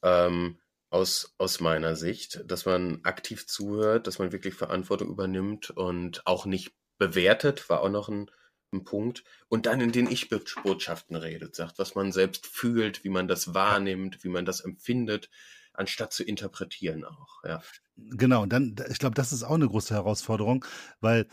[0.02, 0.60] ähm,
[0.90, 6.46] aus, aus meiner Sicht, dass man aktiv zuhört, dass man wirklich Verantwortung übernimmt und auch
[6.46, 8.30] nicht bewertet, war auch noch ein
[8.74, 13.28] ein Punkt und dann in den Ich-Botschaften redet, sagt, was man selbst fühlt, wie man
[13.28, 15.30] das wahrnimmt, wie man das empfindet,
[15.74, 17.62] anstatt zu interpretieren auch, ja.
[17.96, 20.66] Genau, und dann, ich glaube, das ist auch eine große Herausforderung,
[21.00, 21.28] weil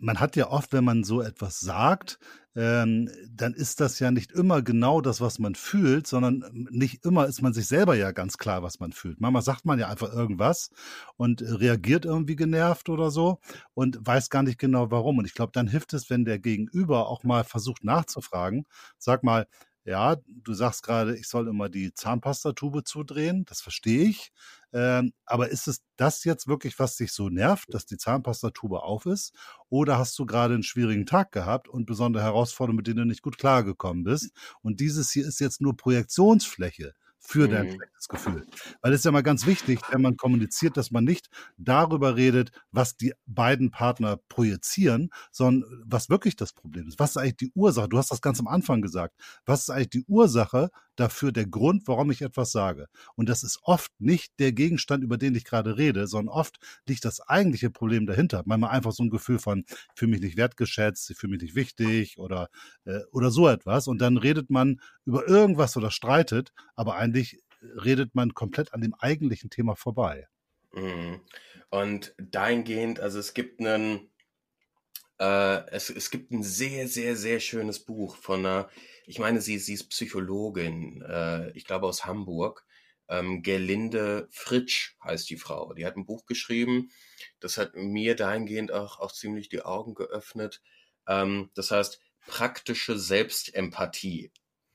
[0.00, 2.18] man hat ja oft, wenn man so etwas sagt,
[2.54, 7.26] ähm, dann ist das ja nicht immer genau das, was man fühlt, sondern nicht immer
[7.26, 9.20] ist man sich selber ja ganz klar, was man fühlt.
[9.20, 10.70] Manchmal sagt man ja einfach irgendwas
[11.16, 13.40] und reagiert irgendwie genervt oder so
[13.74, 15.18] und weiß gar nicht genau warum.
[15.18, 18.66] Und ich glaube, dann hilft es, wenn der Gegenüber auch mal versucht nachzufragen,
[18.98, 19.46] sag mal,
[19.84, 24.30] ja, du sagst gerade, ich soll immer die Zahnpastatube zudrehen, das verstehe ich.
[24.72, 29.06] Ähm, aber ist es das jetzt wirklich, was dich so nervt, dass die Zahnpastatube auf
[29.06, 29.32] ist?
[29.68, 33.22] Oder hast du gerade einen schwierigen Tag gehabt und besondere Herausforderungen, mit denen du nicht
[33.22, 34.32] gut klargekommen bist?
[34.62, 37.74] Und dieses hier ist jetzt nur Projektionsfläche für dein mhm.
[37.74, 38.46] schlechtes Gefühl.
[38.82, 42.50] Weil es ist ja mal ganz wichtig, wenn man kommuniziert, dass man nicht darüber redet,
[42.72, 46.98] was die beiden Partner projizieren, sondern was wirklich das Problem ist.
[46.98, 47.88] Was ist eigentlich die Ursache?
[47.88, 49.14] Du hast das ganz am Anfang gesagt.
[49.46, 52.86] Was ist eigentlich die Ursache dafür, der Grund, warum ich etwas sage?
[53.14, 57.04] Und das ist oft nicht der Gegenstand, über den ich gerade rede, sondern oft liegt
[57.04, 58.42] das eigentliche Problem dahinter.
[58.46, 61.54] Manchmal einfach so ein Gefühl von, ich fühle mich nicht wertgeschätzt, ich fühle mich nicht
[61.54, 62.48] wichtig oder,
[62.84, 63.86] äh, oder so etwas.
[63.86, 68.80] Und dann redet man über irgendwas oder streitet, aber ein eigentlich redet man komplett an
[68.80, 70.28] dem eigentlichen Thema vorbei.
[70.72, 71.20] Mhm.
[71.70, 74.10] Und dahingehend, also es gibt einen,
[75.18, 78.68] äh, es, es gibt ein sehr, sehr, sehr schönes Buch von einer,
[79.06, 82.64] ich meine, sie, sie ist Psychologin, äh, ich glaube aus Hamburg.
[83.08, 85.74] Ähm, Gerlinde Fritsch heißt die Frau.
[85.74, 86.90] Die hat ein Buch geschrieben,
[87.40, 90.62] das hat mir dahingehend auch, auch ziemlich die Augen geöffnet.
[91.06, 94.30] Ähm, das heißt, praktische Selbstempathie.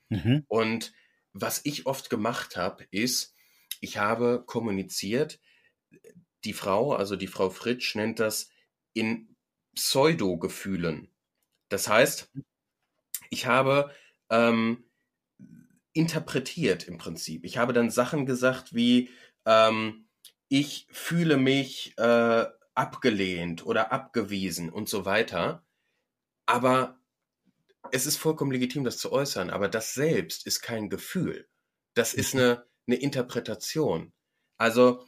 [0.09, 0.43] Mhm.
[0.47, 0.93] Und
[1.41, 3.35] was ich oft gemacht habe, ist,
[3.79, 5.39] ich habe kommuniziert,
[6.43, 8.49] die Frau, also die Frau Fritsch, nennt das
[8.93, 9.35] in
[9.75, 11.13] Pseudo-Gefühlen.
[11.69, 12.31] Das heißt,
[13.29, 13.91] ich habe
[14.29, 14.89] ähm,
[15.93, 17.43] interpretiert im Prinzip.
[17.45, 19.09] Ich habe dann Sachen gesagt wie,
[19.45, 20.07] ähm,
[20.47, 25.65] ich fühle mich äh, abgelehnt oder abgewiesen und so weiter.
[26.45, 26.96] Aber
[27.91, 31.47] es ist vollkommen legitim, das zu äußern, aber das selbst ist kein Gefühl.
[31.93, 34.13] Das ist eine, eine Interpretation.
[34.57, 35.05] Also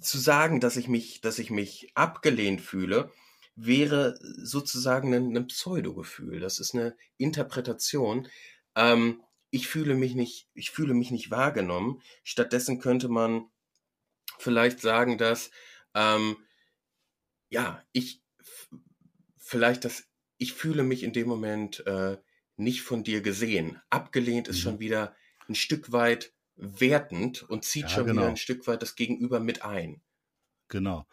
[0.00, 3.10] zu sagen, dass ich mich, dass ich mich abgelehnt fühle,
[3.54, 6.40] wäre sozusagen ein, ein Pseudo-Gefühl.
[6.40, 8.28] Das ist eine Interpretation.
[8.74, 12.02] Ähm, ich fühle mich nicht, ich fühle mich nicht wahrgenommen.
[12.22, 13.46] Stattdessen könnte man
[14.38, 15.50] vielleicht sagen, dass
[15.94, 16.36] ähm,
[17.48, 18.22] ja, ich
[19.38, 20.04] vielleicht das,
[20.38, 22.18] ich fühle mich in dem Moment äh,
[22.56, 23.80] nicht von dir gesehen.
[23.90, 24.62] Abgelehnt ist mhm.
[24.62, 25.14] schon wieder
[25.48, 28.22] ein Stück weit wertend und zieht ja, schon genau.
[28.22, 30.02] wieder ein Stück weit das Gegenüber mit ein.
[30.68, 31.06] Genau.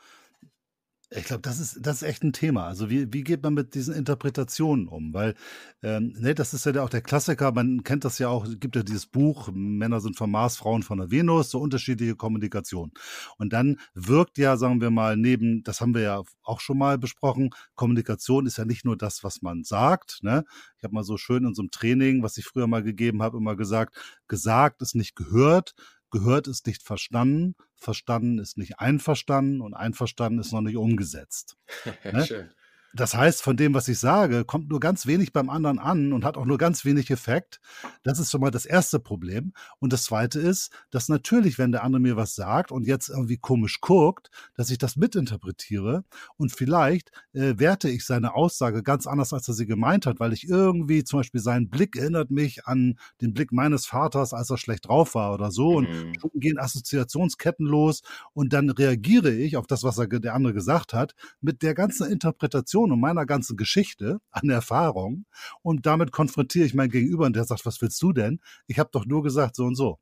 [1.16, 2.66] Ich glaube, das ist, das ist echt ein Thema.
[2.66, 5.14] Also wie, wie geht man mit diesen Interpretationen um?
[5.14, 5.36] Weil,
[5.84, 8.76] ähm, ne, das ist ja auch der Klassiker, man kennt das ja auch, es gibt
[8.76, 12.92] ja dieses Buch, Männer sind vom Mars, Frauen von der Venus, so unterschiedliche Kommunikation.
[13.38, 16.98] Und dann wirkt ja, sagen wir mal, neben, das haben wir ja auch schon mal
[16.98, 20.20] besprochen, Kommunikation ist ja nicht nur das, was man sagt.
[20.24, 20.44] Ne?
[20.78, 23.38] Ich habe mal so schön in so einem Training, was ich früher mal gegeben habe,
[23.38, 23.96] immer gesagt,
[24.28, 25.76] gesagt ist nicht gehört,
[26.10, 31.58] gehört ist nicht verstanden, verstanden ist nicht einverstanden und einverstanden ist noch nicht umgesetzt.
[32.12, 32.26] ne?
[32.26, 32.50] Schön.
[32.96, 36.24] Das heißt, von dem, was ich sage, kommt nur ganz wenig beim anderen an und
[36.24, 37.60] hat auch nur ganz wenig Effekt.
[38.04, 39.54] Das ist schon mal das erste Problem.
[39.80, 43.38] Und das zweite ist, dass natürlich, wenn der andere mir was sagt und jetzt irgendwie
[43.38, 46.04] komisch guckt, dass ich das mitinterpretiere
[46.38, 50.32] und vielleicht äh, werte ich seine Aussage ganz anders, als er sie gemeint hat, weil
[50.32, 54.58] ich irgendwie zum Beispiel seinen Blick erinnert mich an den Blick meines Vaters, als er
[54.58, 55.80] schlecht drauf war oder so.
[55.82, 55.88] Mhm.
[55.88, 58.04] Und schon gehen Assoziationsketten los
[58.34, 62.12] und dann reagiere ich auf das, was er, der andere gesagt hat, mit der ganzen
[62.12, 65.26] Interpretation Information und meiner ganzen Geschichte an Erfahrung
[65.62, 68.40] und damit konfrontiere ich mein Gegenüber und der sagt, was willst du denn?
[68.68, 70.00] Ich habe doch nur gesagt so und so.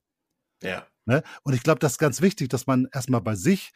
[0.62, 0.86] Ja.
[1.06, 1.24] Ne?
[1.42, 3.72] Und ich glaube, das ist ganz wichtig, dass man erstmal bei sich,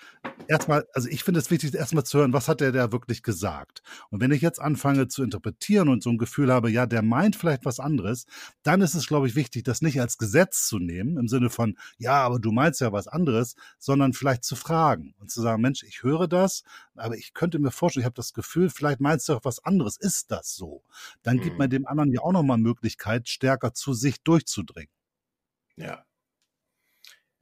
[0.48, 3.82] erstmal, also ich finde es wichtig, erstmal zu hören, was hat der da wirklich gesagt?
[4.12, 7.36] Und wenn ich jetzt anfange zu interpretieren und so ein Gefühl habe, ja, der meint
[7.36, 8.28] vielleicht was anderes,
[8.62, 11.78] dann ist es, glaube ich, wichtig, das nicht als Gesetz zu nehmen, im Sinne von,
[11.98, 15.82] ja, aber du meinst ja was anderes, sondern vielleicht zu fragen und zu sagen, Mensch,
[15.82, 16.64] ich höre das,
[16.96, 19.98] aber ich könnte mir vorstellen, ich habe das Gefühl, vielleicht meinst du auch was anderes.
[19.98, 20.84] Ist das so?
[21.24, 21.42] Dann mhm.
[21.42, 24.92] gibt man dem anderen ja auch nochmal Möglichkeit, stärker zu sich durchzudringen.
[25.76, 26.06] Ja.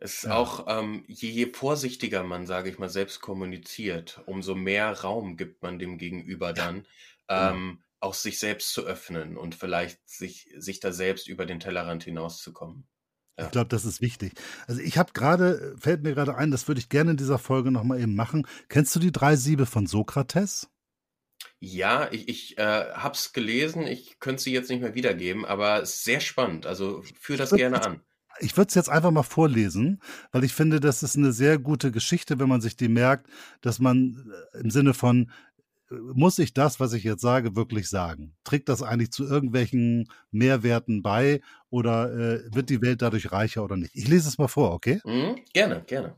[0.04, 0.36] Es ist ja.
[0.36, 5.64] auch, ähm, je, je vorsichtiger man, sage ich mal, selbst kommuniziert, umso mehr Raum gibt
[5.64, 6.86] man dem Gegenüber dann,
[7.30, 7.52] ja.
[7.52, 7.58] Genau.
[7.58, 12.04] ähm, auch sich selbst zu öffnen und vielleicht sich, sich da selbst über den Tellerrand
[12.04, 12.86] hinauszukommen.
[13.40, 13.46] Ja.
[13.46, 14.34] Ich glaube, das ist wichtig.
[14.68, 17.72] Also ich habe gerade, fällt mir gerade ein, das würde ich gerne in dieser Folge
[17.72, 18.46] nochmal eben machen.
[18.68, 20.70] Kennst du die drei Siebe von Sokrates?
[21.62, 25.82] Ja, ich, ich äh, habe es gelesen, ich könnte sie jetzt nicht mehr wiedergeben, aber
[25.82, 26.66] es ist sehr spannend.
[26.66, 28.02] Also führe das gerne an
[28.40, 31.92] ich würde es jetzt einfach mal vorlesen, weil ich finde, das ist eine sehr gute
[31.92, 33.28] Geschichte, wenn man sich die merkt,
[33.62, 35.32] dass man äh, im Sinne von,
[35.92, 38.36] äh, muss ich das, was ich jetzt sage, wirklich sagen?
[38.44, 43.78] Trägt das eigentlich zu irgendwelchen Mehrwerten bei oder äh, wird die Welt dadurch reicher oder
[43.78, 43.96] nicht?
[43.96, 45.00] Ich lese es mal vor, okay?
[45.06, 46.16] Mhm, gerne, gerne.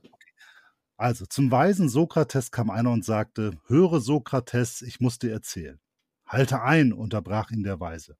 [0.97, 5.79] Also, zum weisen Sokrates kam einer und sagte, höre Sokrates, ich muss dir erzählen.
[6.25, 8.15] Halte ein, unterbrach ihn der Weise.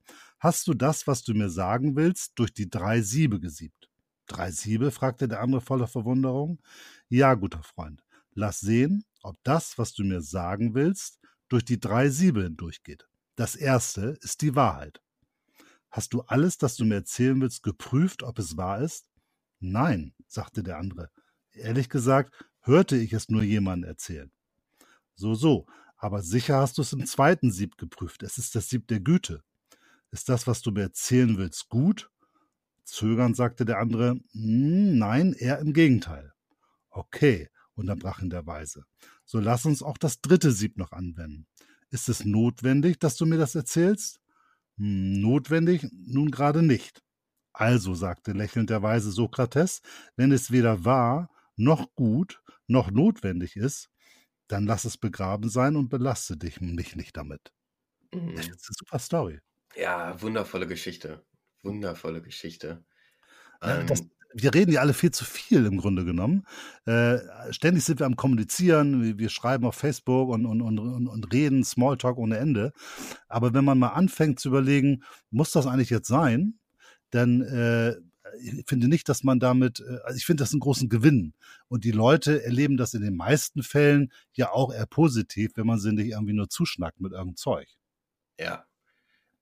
[0.45, 3.89] Hast du das, was du mir sagen willst, durch die drei Siebe gesiebt?
[4.27, 4.91] Drei Siebe?
[4.91, 6.61] fragte der andere voller Verwunderung.
[7.09, 8.03] Ja, guter Freund.
[8.35, 13.07] Lass sehen, ob das, was du mir sagen willst, durch die drei Siebe hindurchgeht.
[13.35, 15.01] Das erste ist die Wahrheit.
[15.89, 19.07] Hast du alles, das du mir erzählen willst, geprüft, ob es wahr ist?
[19.59, 21.09] Nein, sagte der andere.
[21.53, 24.31] Ehrlich gesagt, hörte ich es nur jemandem erzählen.
[25.15, 25.65] So, so,
[25.97, 28.21] aber sicher hast du es im zweiten Sieb geprüft.
[28.21, 29.41] Es ist das Sieb der Güte.
[30.15, 32.09] Ist das, was du mir erzählen willst, gut?
[32.85, 36.31] Zögernd sagte der andere, hm, nein, eher im Gegenteil.
[36.89, 38.85] Okay, unterbrach ihn der Weise.
[39.25, 41.47] So lass uns auch das dritte Sieb noch anwenden.
[41.89, 44.21] Ist es notwendig, dass du mir das erzählst?
[44.77, 45.85] Hm, notwendig?
[45.91, 47.03] Nun gerade nicht.
[47.51, 49.81] Also, sagte lächelnd der weise Sokrates,
[50.15, 53.89] wenn es weder wahr, noch gut, noch notwendig ist,
[54.47, 57.51] dann lass es begraben sein und belaste dich mich nicht damit.
[58.13, 58.35] Mhm.
[58.37, 59.41] Das ist eine super Story.
[59.75, 61.23] Ja, wundervolle Geschichte.
[61.61, 62.83] Wundervolle Geschichte.
[63.61, 66.45] Ja, das, ähm wir reden ja alle viel zu viel im Grunde genommen.
[66.85, 67.19] Äh,
[67.51, 71.63] ständig sind wir am Kommunizieren, wir, wir schreiben auf Facebook und, und, und, und reden
[71.63, 72.73] Smalltalk ohne Ende.
[73.29, 76.59] Aber wenn man mal anfängt zu überlegen, muss das eigentlich jetzt sein?
[77.11, 77.95] Dann äh,
[78.41, 81.33] ich finde nicht, dass man damit, äh, also ich finde das einen großen Gewinn.
[81.69, 85.79] Und die Leute erleben das in den meisten Fällen ja auch eher positiv, wenn man
[85.79, 87.69] sie nicht irgendwie nur zuschnackt mit irgendeinem Zeug.
[88.37, 88.65] Ja,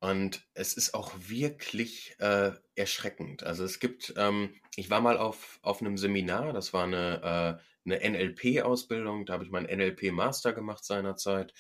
[0.03, 3.43] Und es ist auch wirklich äh, erschreckend.
[3.43, 7.89] Also es gibt, ähm, ich war mal auf, auf einem Seminar, das war eine, äh,
[7.89, 11.53] eine NLP-Ausbildung, da habe ich meinen NLP-Master gemacht seinerzeit.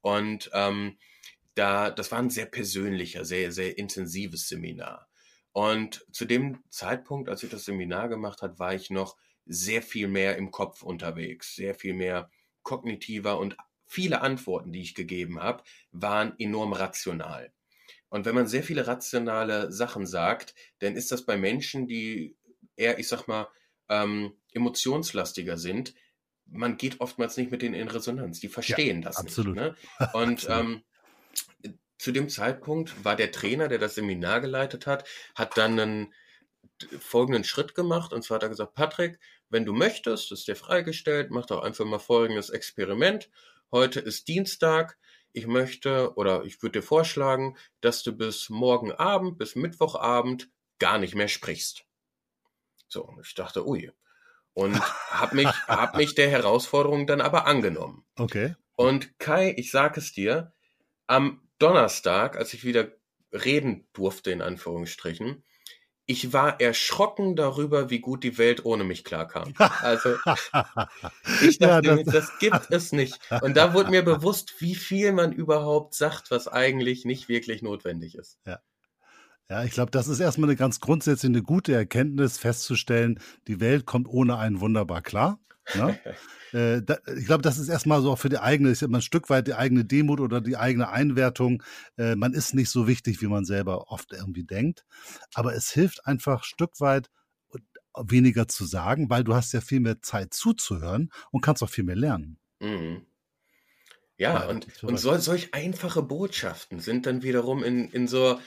[0.00, 0.96] Und ähm,
[1.56, 5.08] da, das war ein sehr persönlicher, sehr, sehr intensives Seminar.
[5.50, 10.06] Und zu dem Zeitpunkt, als ich das Seminar gemacht habe, war ich noch sehr viel
[10.06, 12.30] mehr im Kopf unterwegs, sehr viel mehr
[12.62, 17.52] kognitiver und viele Antworten, die ich gegeben habe, waren enorm rational.
[18.08, 22.36] Und wenn man sehr viele rationale Sachen sagt, dann ist das bei Menschen, die
[22.76, 23.48] eher, ich sag mal,
[23.88, 25.94] ähm, emotionslastiger sind,
[26.46, 28.40] man geht oftmals nicht mit denen in Resonanz.
[28.40, 29.56] Die verstehen ja, das absolut.
[29.56, 29.76] nicht.
[30.00, 30.10] Ne?
[30.14, 30.46] Und.
[30.48, 30.82] Ähm,
[31.98, 35.04] zu dem Zeitpunkt war der Trainer, der das Seminar geleitet hat,
[35.34, 36.14] hat dann einen
[37.00, 38.12] folgenden Schritt gemacht.
[38.12, 39.18] Und zwar hat er gesagt, Patrick,
[39.50, 43.28] wenn du möchtest, ist dir freigestellt, mach doch einfach mal folgendes Experiment.
[43.72, 44.96] Heute ist Dienstag
[45.38, 50.98] ich möchte oder ich würde dir vorschlagen, dass du bis morgen Abend, bis Mittwochabend gar
[50.98, 51.84] nicht mehr sprichst.
[52.88, 53.90] So, ich dachte, ui.
[54.52, 54.74] Und
[55.10, 58.04] habe mich, hab mich der Herausforderung dann aber angenommen.
[58.16, 58.54] Okay.
[58.76, 60.52] Und Kai, ich sage es dir,
[61.06, 62.92] am Donnerstag, als ich wieder
[63.32, 65.44] reden durfte, in Anführungsstrichen,
[66.08, 69.52] ich war erschrocken darüber, wie gut die Welt ohne mich klarkam.
[69.58, 70.14] Also
[71.42, 73.20] ich dachte, ja, das, das, gibt es nicht.
[73.42, 78.14] Und da wurde mir bewusst, wie viel man überhaupt sagt, was eigentlich nicht wirklich notwendig
[78.14, 78.38] ist.
[78.46, 78.58] Ja.
[79.50, 83.84] Ja, ich glaube, das ist erstmal eine ganz grundsätzliche eine gute Erkenntnis, festzustellen, die Welt
[83.86, 85.38] kommt ohne einen wunderbar klar.
[85.74, 85.98] Ne?
[86.52, 89.02] äh, da, ich glaube, das ist erstmal so auch für die eigene, ist immer ein
[89.02, 91.62] Stück weit die eigene Demut oder die eigene Einwertung.
[91.96, 94.84] Äh, man ist nicht so wichtig, wie man selber oft irgendwie denkt.
[95.34, 97.10] Aber es hilft einfach Stück weit
[97.94, 101.84] weniger zu sagen, weil du hast ja viel mehr Zeit zuzuhören und kannst auch viel
[101.84, 102.38] mehr lernen.
[102.60, 103.06] Mhm.
[104.16, 108.40] Ja, ja, und, und so, solch einfache Botschaften sind dann wiederum in, in so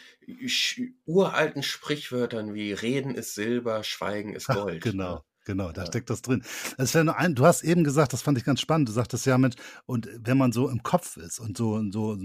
[1.05, 4.83] uralten Sprichwörtern wie Reden ist Silber, Schweigen ist Gold.
[4.83, 5.23] genau.
[5.45, 5.87] Genau, da ja.
[5.87, 6.43] steckt das drin.
[6.77, 8.89] Es wäre nur ein, du hast eben gesagt, das fand ich ganz spannend.
[8.89, 12.17] Du sagtest ja mit, und wenn man so im Kopf ist und so, so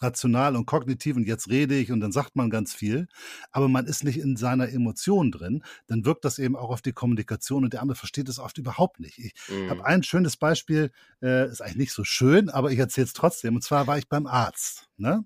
[0.00, 3.08] rational und kognitiv und jetzt rede ich und dann sagt man ganz viel,
[3.52, 6.92] aber man ist nicht in seiner Emotion drin, dann wirkt das eben auch auf die
[6.92, 9.18] Kommunikation und der andere versteht es oft überhaupt nicht.
[9.18, 9.70] Ich mhm.
[9.70, 10.90] habe ein schönes Beispiel,
[11.22, 13.54] äh, ist eigentlich nicht so schön, aber ich erzähle es trotzdem.
[13.56, 15.24] Und zwar war ich beim Arzt, ne?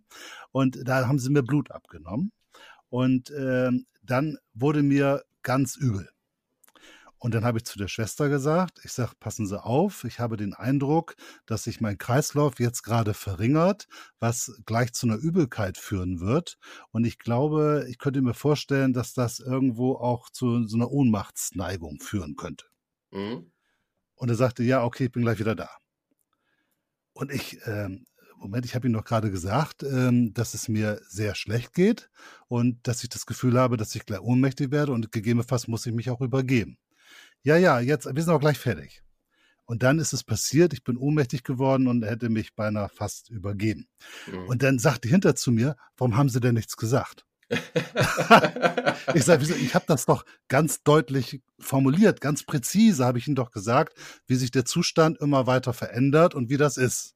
[0.52, 2.30] Und da haben sie mir Blut abgenommen.
[2.88, 3.70] Und äh,
[4.02, 6.08] dann wurde mir ganz übel.
[7.22, 10.36] Und dann habe ich zu der Schwester gesagt, ich sage, passen Sie auf, ich habe
[10.36, 11.14] den Eindruck,
[11.46, 13.86] dass sich mein Kreislauf jetzt gerade verringert,
[14.18, 16.58] was gleich zu einer Übelkeit führen wird.
[16.90, 22.00] Und ich glaube, ich könnte mir vorstellen, dass das irgendwo auch zu so einer Ohnmachtsneigung
[22.00, 22.66] führen könnte.
[23.12, 23.52] Mhm.
[24.16, 25.70] Und er sagte, ja, okay, ich bin gleich wieder da.
[27.12, 28.04] Und ich, ähm,
[28.34, 32.10] Moment, ich habe Ihnen doch gerade gesagt, ähm, dass es mir sehr schlecht geht
[32.48, 35.94] und dass ich das Gefühl habe, dass ich gleich ohnmächtig werde und gegebenenfalls muss ich
[35.94, 36.78] mich auch übergeben
[37.42, 39.02] ja, ja, jetzt, wir sind auch gleich fertig.
[39.64, 43.88] Und dann ist es passiert, ich bin ohnmächtig geworden und hätte mich beinahe fast übergeben.
[44.30, 44.48] Mhm.
[44.48, 47.24] Und dann sagte hinter zu mir, warum haben Sie denn nichts gesagt?
[49.14, 53.50] ich sage, ich habe das doch ganz deutlich formuliert, ganz präzise habe ich Ihnen doch
[53.50, 53.94] gesagt,
[54.26, 57.14] wie sich der Zustand immer weiter verändert und wie das ist.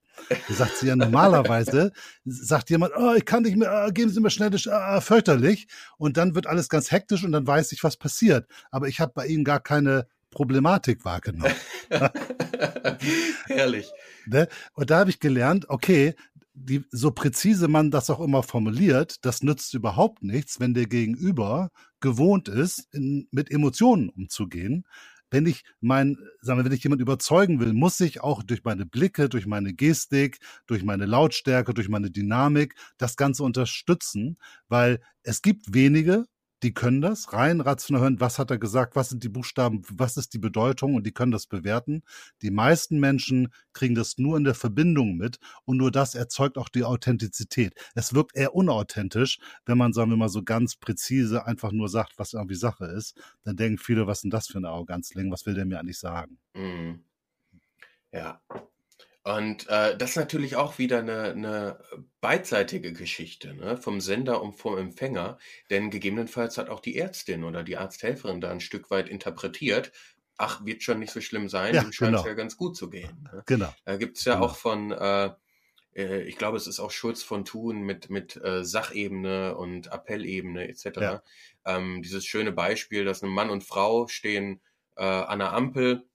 [0.48, 1.92] Da sagt sie ja normalerweise,
[2.24, 5.68] sagt jemand, oh, ich kann nicht mehr, oh, geben Sie mir schnell das, oh, fürchterlich.
[5.98, 8.48] Und dann wird alles ganz hektisch und dann weiß ich, was passiert.
[8.70, 10.06] Aber ich habe bei Ihnen gar keine
[10.36, 11.54] Problematik wahrgenommen.
[13.46, 13.90] Herrlich.
[14.26, 14.48] Ne?
[14.74, 16.14] Und da habe ich gelernt, okay,
[16.52, 21.70] die, so präzise man das auch immer formuliert, das nützt überhaupt nichts, wenn der Gegenüber
[22.00, 24.84] gewohnt ist, in, mit Emotionen umzugehen.
[25.30, 28.84] Wenn ich mein, sagen wir, wenn ich jemand überzeugen will, muss ich auch durch meine
[28.84, 34.36] Blicke, durch meine Gestik, durch meine Lautstärke, durch meine Dynamik das Ganze unterstützen,
[34.68, 36.26] weil es gibt wenige,
[36.66, 40.16] die können das rein rational hören, was hat er gesagt, was sind die Buchstaben, was
[40.16, 42.02] ist die Bedeutung und die können das bewerten.
[42.42, 46.68] Die meisten Menschen kriegen das nur in der Verbindung mit und nur das erzeugt auch
[46.68, 47.72] die Authentizität.
[47.94, 52.18] Es wirkt eher unauthentisch, wenn man, sagen wir mal, so ganz präzise einfach nur sagt,
[52.18, 53.14] was irgendwie Sache ist.
[53.44, 56.00] Dann denken viele, was ist denn das für eine Arroganzling, was will der mir eigentlich
[56.00, 56.36] sagen?
[56.56, 57.04] Mhm.
[58.10, 58.40] Ja,
[59.26, 61.80] und äh, das ist natürlich auch wieder eine, eine
[62.20, 63.76] beidseitige Geschichte ne?
[63.76, 68.52] vom Sender und vom Empfänger, denn gegebenenfalls hat auch die Ärztin oder die Arzthelferin da
[68.52, 69.90] ein Stück weit interpretiert,
[70.36, 72.28] ach, wird schon nicht so schlimm sein, ja, dem scheint es genau.
[72.28, 73.28] ja ganz gut zu gehen.
[73.32, 73.42] Ne?
[73.46, 73.74] Genau.
[73.84, 74.46] Da gibt es ja genau.
[74.46, 75.30] auch von, äh,
[75.96, 80.68] äh, ich glaube, es ist auch Schulz von Thun mit, mit äh, Sachebene und Appellebene
[80.68, 80.84] etc.
[81.00, 81.22] Ja.
[81.64, 84.60] Ähm, dieses schöne Beispiel, dass ein Mann und Frau stehen
[84.94, 86.06] äh, an der Ampel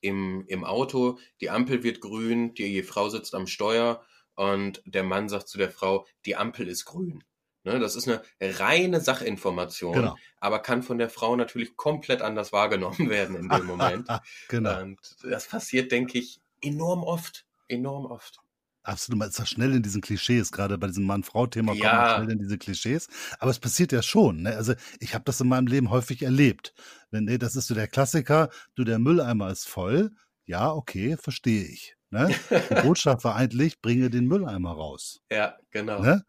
[0.00, 4.04] im, im Auto, die Ampel wird grün, die Frau sitzt am Steuer
[4.34, 7.24] und der Mann sagt zu der Frau, die Ampel ist grün.
[7.66, 10.16] Ne, das ist eine reine Sachinformation, genau.
[10.38, 14.06] aber kann von der Frau natürlich komplett anders wahrgenommen werden in dem Moment.
[14.48, 14.82] genau.
[14.82, 17.46] Und das passiert, denke ich, enorm oft.
[17.66, 18.43] Enorm oft.
[18.84, 21.90] Absolut, man ist da schnell in diesen Klischees, gerade bei diesem Mann-Frau-Thema ja.
[21.90, 23.08] kommt man schnell in diese Klischees.
[23.38, 24.42] Aber es passiert ja schon.
[24.42, 24.54] Ne?
[24.54, 26.74] Also ich habe das in meinem Leben häufig erlebt.
[27.10, 30.10] Wenn, nee, das ist so der Klassiker, du, der Mülleimer ist voll.
[30.44, 31.96] Ja, okay, verstehe ich.
[32.10, 32.34] Ne?
[32.50, 35.22] Die Botschaft war eigentlich, bringe den Mülleimer raus.
[35.30, 36.02] Ja, genau.
[36.02, 36.24] Ne?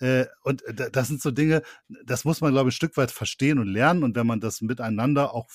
[0.00, 1.62] Äh, und das sind so Dinge,
[2.04, 4.02] das muss man, glaube ich, ein Stück weit verstehen und lernen.
[4.02, 5.50] Und wenn man das miteinander auch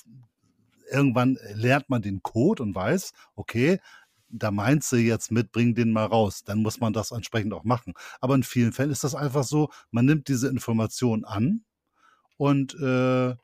[0.92, 3.80] irgendwann lernt man den Code und weiß, okay,
[4.34, 6.44] da meint sie jetzt mit, bring den mal raus.
[6.44, 7.94] Dann muss man das entsprechend auch machen.
[8.20, 11.64] Aber in vielen Fällen ist das einfach so, man nimmt diese Information an
[12.38, 13.36] und äh,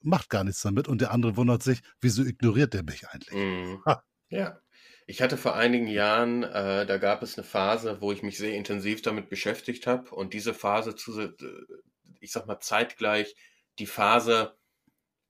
[0.00, 0.88] macht gar nichts damit.
[0.88, 3.34] Und der andere wundert sich, wieso ignoriert der mich eigentlich?
[3.34, 3.76] Mm.
[4.28, 4.60] Ja.
[5.08, 8.54] Ich hatte vor einigen Jahren, äh, da gab es eine Phase, wo ich mich sehr
[8.54, 10.10] intensiv damit beschäftigt habe.
[10.10, 11.32] Und diese Phase, zu,
[12.18, 13.36] ich sag mal zeitgleich,
[13.78, 14.56] die Phase,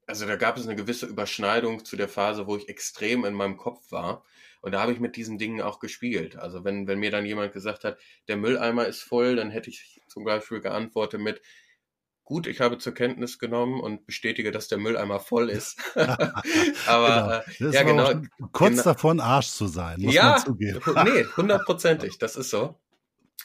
[0.07, 3.59] also da gab es eine gewisse Überschneidung zu der Phase, wo ich extrem in meinem
[3.59, 4.25] Kopf war.
[4.67, 6.35] Und da habe ich mit diesen Dingen auch gespielt.
[6.35, 10.01] Also wenn, wenn mir dann jemand gesagt hat, der Mülleimer ist voll, dann hätte ich
[10.09, 11.41] zum Beispiel geantwortet mit,
[12.25, 15.79] gut, ich habe zur Kenntnis genommen und bestätige, dass der Mülleimer voll ist.
[16.89, 17.71] Aber genau.
[17.71, 18.23] Äh, ja, genau.
[18.51, 18.83] Kurz genau.
[18.83, 20.81] davon, Arsch zu sein, muss ja, man zugeben.
[21.05, 22.75] nee, hundertprozentig, das ist so.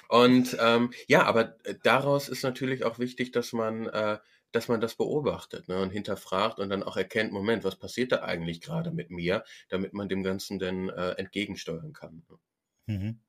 [0.07, 4.17] Und ähm, ja, aber äh, daraus ist natürlich auch wichtig, dass man äh,
[4.51, 8.21] dass man das beobachtet ne, und hinterfragt und dann auch erkennt, Moment, was passiert da
[8.21, 12.23] eigentlich gerade mit mir, damit man dem Ganzen dann äh, entgegensteuern kann.
[12.29, 12.37] Ne?
[12.93, 13.19] Mhm.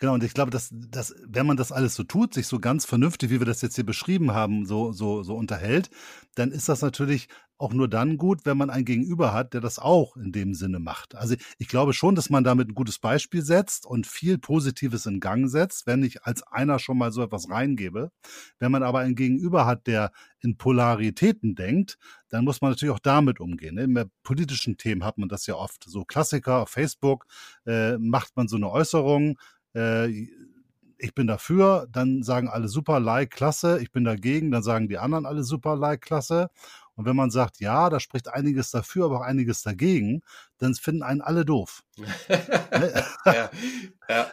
[0.00, 2.86] Genau, und ich glaube, dass, dass, wenn man das alles so tut, sich so ganz
[2.86, 5.90] vernünftig, wie wir das jetzt hier beschrieben haben, so, so, so unterhält,
[6.34, 7.28] dann ist das natürlich
[7.58, 10.78] auch nur dann gut, wenn man ein Gegenüber hat, der das auch in dem Sinne
[10.78, 11.14] macht.
[11.14, 15.20] Also ich glaube schon, dass man damit ein gutes Beispiel setzt und viel Positives in
[15.20, 18.10] Gang setzt, wenn ich als einer schon mal so etwas reingebe.
[18.58, 21.98] Wenn man aber ein Gegenüber hat, der in Polaritäten denkt,
[22.30, 23.76] dann muss man natürlich auch damit umgehen.
[23.76, 24.10] In ne?
[24.22, 25.84] politischen Themen hat man das ja oft.
[25.86, 27.26] So Klassiker auf Facebook
[27.66, 29.36] äh, macht man so eine Äußerung,
[29.74, 30.28] äh,
[31.02, 34.98] ich bin dafür, dann sagen alle super, like, klasse, ich bin dagegen, dann sagen die
[34.98, 36.50] anderen alle super, like, klasse.
[36.94, 40.20] Und wenn man sagt, ja, da spricht einiges dafür, aber auch einiges dagegen,
[40.58, 41.82] dann finden einen alle doof.
[41.96, 42.06] Ne?
[43.24, 43.50] ja,
[44.08, 44.32] ja.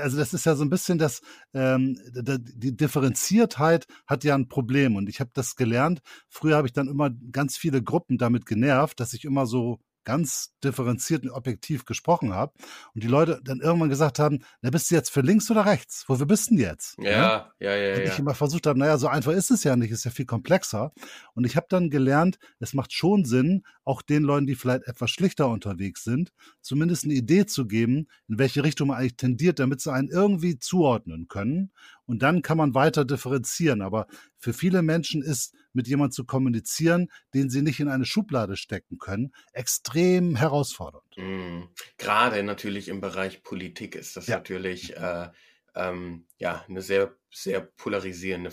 [0.00, 1.22] Also das ist ja so ein bisschen das,
[1.54, 4.96] ähm, die Differenziertheit hat ja ein Problem.
[4.96, 6.00] Und ich habe das gelernt.
[6.28, 10.54] Früher habe ich dann immer ganz viele Gruppen damit genervt, dass ich immer so ganz
[10.64, 12.52] differenziert und objektiv gesprochen habe
[12.94, 16.04] und die Leute dann irgendwann gesagt haben, na bist du jetzt für links oder rechts?
[16.08, 16.96] Wofür bist du denn jetzt?
[16.98, 17.76] Ja, ja, ja.
[17.76, 20.10] ja und ich immer versucht habe, naja, so einfach ist es ja nicht, ist ja
[20.10, 20.92] viel komplexer.
[21.34, 25.10] Und ich habe dann gelernt, es macht schon Sinn, auch den Leuten, die vielleicht etwas
[25.10, 29.80] schlichter unterwegs sind, zumindest eine Idee zu geben, in welche Richtung man eigentlich tendiert, damit
[29.80, 31.72] sie einen irgendwie zuordnen können.
[32.06, 33.82] Und dann kann man weiter differenzieren.
[33.82, 34.06] Aber
[34.38, 38.98] für viele Menschen ist mit jemandem zu kommunizieren, den sie nicht in eine Schublade stecken
[38.98, 41.16] können, extrem herausfordernd.
[41.16, 41.68] Mhm.
[41.98, 44.36] Gerade natürlich im Bereich Politik ist das ja.
[44.36, 45.28] natürlich äh,
[45.74, 48.52] ähm, ja eine sehr, sehr polarisierende,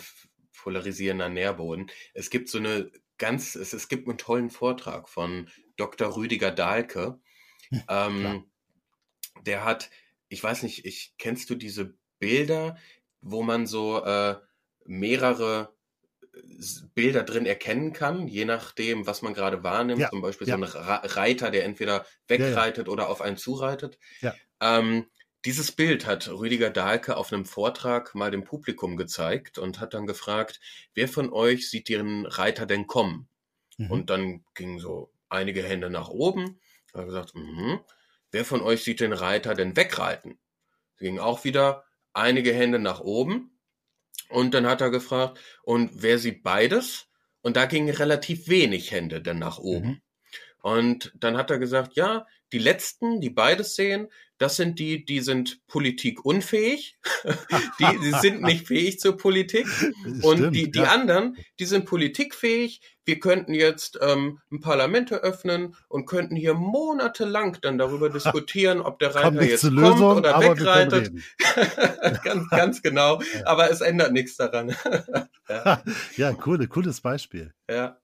[0.62, 1.90] polarisierender Nährboden.
[2.14, 6.16] Es gibt so eine ganz, es, es gibt einen tollen Vortrag von Dr.
[6.16, 7.20] Rüdiger Dahlke.
[7.70, 8.52] Hm, ähm,
[9.46, 9.90] der hat,
[10.28, 12.78] ich weiß nicht, ich kennst du diese Bilder,
[13.22, 14.36] wo man so äh,
[14.86, 15.74] mehrere
[16.94, 20.02] Bilder drin erkennen kann, je nachdem, was man gerade wahrnimmt.
[20.02, 20.58] Ja, Zum Beispiel ja.
[20.58, 23.98] so ein Reiter, der entweder wegreitet ja, oder auf einen zureitet.
[24.62, 25.08] Ähm,
[25.46, 30.06] dieses Bild hat Rüdiger Dahlke auf einem Vortrag mal dem Publikum gezeigt und hat dann
[30.06, 30.60] gefragt,
[30.94, 33.30] wer von euch sieht den Reiter denn kommen?
[33.78, 33.92] Mhm.
[33.92, 36.60] Und dann gingen so einige Hände nach oben.
[36.94, 37.86] Er hat gesagt, mh,
[38.32, 40.40] wer von euch sieht den Reiter denn wegreiten?
[40.98, 43.58] Sie gingen auch wieder einige Hände nach oben.
[44.30, 47.08] Und dann hat er gefragt, und wer sieht beides?
[47.42, 49.88] Und da gingen relativ wenig Hände dann nach oben.
[49.88, 50.02] Mhm.
[50.62, 55.20] Und dann hat er gesagt, ja, die letzten, die beides sehen, das sind die, die
[55.20, 56.98] sind politikunfähig.
[57.80, 59.68] die, die sind nicht fähig zur Politik.
[60.22, 60.92] Und Stimmt, die, die ja.
[60.94, 62.82] anderen, die sind politikfähig.
[63.04, 69.00] Wir könnten jetzt ähm, ein Parlament eröffnen und könnten hier monatelang dann darüber diskutieren, ob
[69.00, 71.12] der Reiter jetzt kommt Lösung, oder wegreitet.
[72.24, 73.22] ganz, ganz genau.
[73.22, 73.46] Ja.
[73.46, 74.74] Aber es ändert nichts daran.
[75.50, 75.84] ja.
[76.16, 77.54] ja, cool, cooles Beispiel.
[77.70, 78.00] Ja.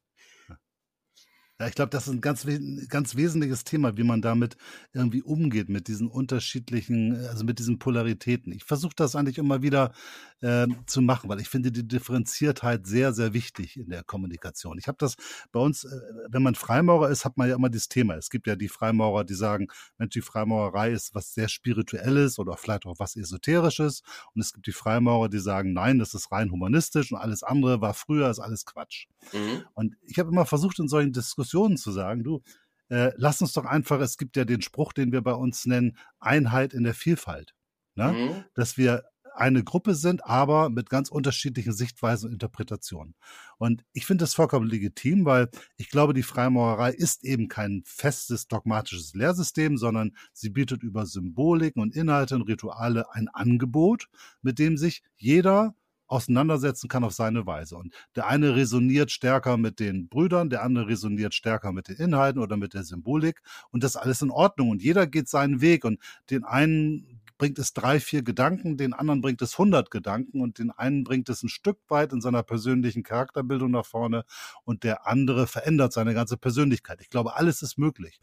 [1.58, 2.46] Ja, ich glaube, das ist ein ganz,
[2.90, 4.58] ganz wesentliches Thema, wie man damit
[4.92, 8.52] irgendwie umgeht, mit diesen unterschiedlichen, also mit diesen Polaritäten.
[8.52, 9.94] Ich versuche das eigentlich immer wieder
[10.42, 14.78] äh, zu machen, weil ich finde die Differenziertheit sehr, sehr wichtig in der Kommunikation.
[14.78, 15.16] Ich habe das
[15.54, 15.98] bei uns, äh,
[16.30, 18.16] wenn man Freimaurer ist, hat man ja immer dieses Thema.
[18.16, 22.58] Es gibt ja die Freimaurer, die sagen, Mensch, die Freimaurerei ist was sehr Spirituelles oder
[22.58, 24.02] vielleicht auch was Esoterisches.
[24.34, 27.80] Und es gibt die Freimaurer, die sagen, nein, das ist rein humanistisch und alles andere
[27.80, 29.06] war früher, ist alles Quatsch.
[29.32, 29.64] Mhm.
[29.74, 31.45] Und ich habe immer versucht, in solchen Diskussionen
[31.78, 32.42] zu sagen, du,
[32.90, 35.98] äh, lass uns doch einfach, es gibt ja den Spruch, den wir bei uns nennen,
[36.20, 37.56] Einheit in der Vielfalt.
[37.96, 38.12] Ne?
[38.12, 38.44] Mhm.
[38.54, 39.04] Dass wir
[39.36, 43.16] eine Gruppe sind, aber mit ganz unterschiedlichen Sichtweisen und Interpretationen.
[43.58, 48.48] Und ich finde das vollkommen legitim, weil ich glaube, die Freimaurerei ist eben kein festes
[48.48, 54.08] dogmatisches Lehrsystem, sondern sie bietet über Symboliken und Inhalte und Rituale ein Angebot,
[54.42, 55.76] mit dem sich jeder
[56.08, 57.78] auseinandersetzen kann auf seine Weise.
[57.78, 62.42] Und der eine resoniert stärker mit den Brüdern, der andere resoniert stärker mit den Inhalten
[62.42, 63.42] oder mit der Symbolik.
[63.72, 64.70] Und das alles in Ordnung.
[64.70, 65.86] Und jeder geht seinen Weg.
[65.86, 66.00] Und
[66.30, 70.72] den einen bringt es drei, vier Gedanken, den anderen bringt es hundert Gedanken und den
[70.72, 74.24] einen bringt es ein Stück weit in seiner persönlichen Charakterbildung nach vorne
[74.64, 77.02] und der andere verändert seine ganze Persönlichkeit.
[77.02, 78.20] Ich glaube, alles ist möglich.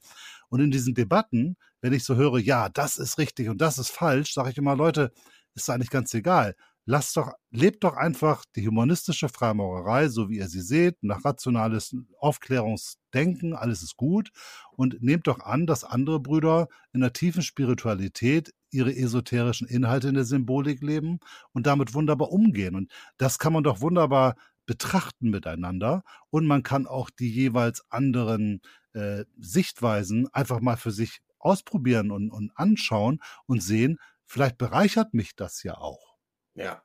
[0.49, 3.91] Und in diesen Debatten, wenn ich so höre, ja, das ist richtig und das ist
[3.91, 5.12] falsch, sage ich immer, Leute,
[5.55, 6.55] ist eigentlich ganz egal
[6.85, 11.95] lasst doch, lebt doch einfach die humanistische Freimaurerei, so wie ihr sie seht, nach rationales
[12.18, 14.30] Aufklärungsdenken, alles ist gut
[14.72, 20.14] und nehmt doch an, dass andere Brüder in der tiefen Spiritualität ihre esoterischen Inhalte in
[20.14, 21.20] der Symbolik leben
[21.53, 22.74] und damit wunderbar umgehen.
[22.74, 24.35] Und das kann man doch wunderbar
[24.66, 28.61] betrachten miteinander und man kann auch die jeweils anderen
[28.95, 35.35] äh, Sichtweisen einfach mal für sich ausprobieren und, und anschauen und sehen, vielleicht bereichert mich
[35.35, 36.11] das ja auch.
[36.55, 36.82] Ja.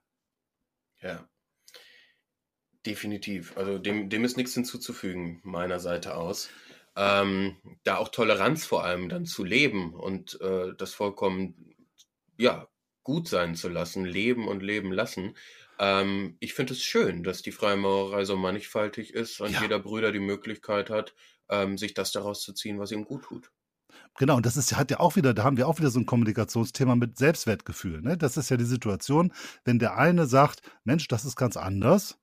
[1.01, 1.27] Ja.
[2.85, 3.57] Definitiv.
[3.57, 6.49] Also dem, dem ist nichts hinzuzufügen, meiner Seite aus.
[6.95, 11.75] Ähm, da auch Toleranz vor allem dann zu leben und äh, das vollkommen,
[12.37, 12.67] ja,
[13.03, 15.35] gut sein zu lassen, leben und leben lassen.
[15.79, 19.61] Ähm, ich finde es schön, dass die Freimaurerei so mannigfaltig ist und ja.
[19.61, 21.13] jeder Brüder die Möglichkeit hat,
[21.49, 23.51] ähm, sich das daraus zu ziehen, was ihm gut tut.
[24.17, 26.07] Genau, und das ist hat ja auch wieder, da haben wir auch wieder so ein
[26.07, 28.01] Kommunikationsthema mit Selbstwertgefühl.
[28.01, 28.17] Ne?
[28.17, 29.31] Das ist ja die Situation,
[29.63, 32.17] wenn der eine sagt, Mensch, das ist ganz anders,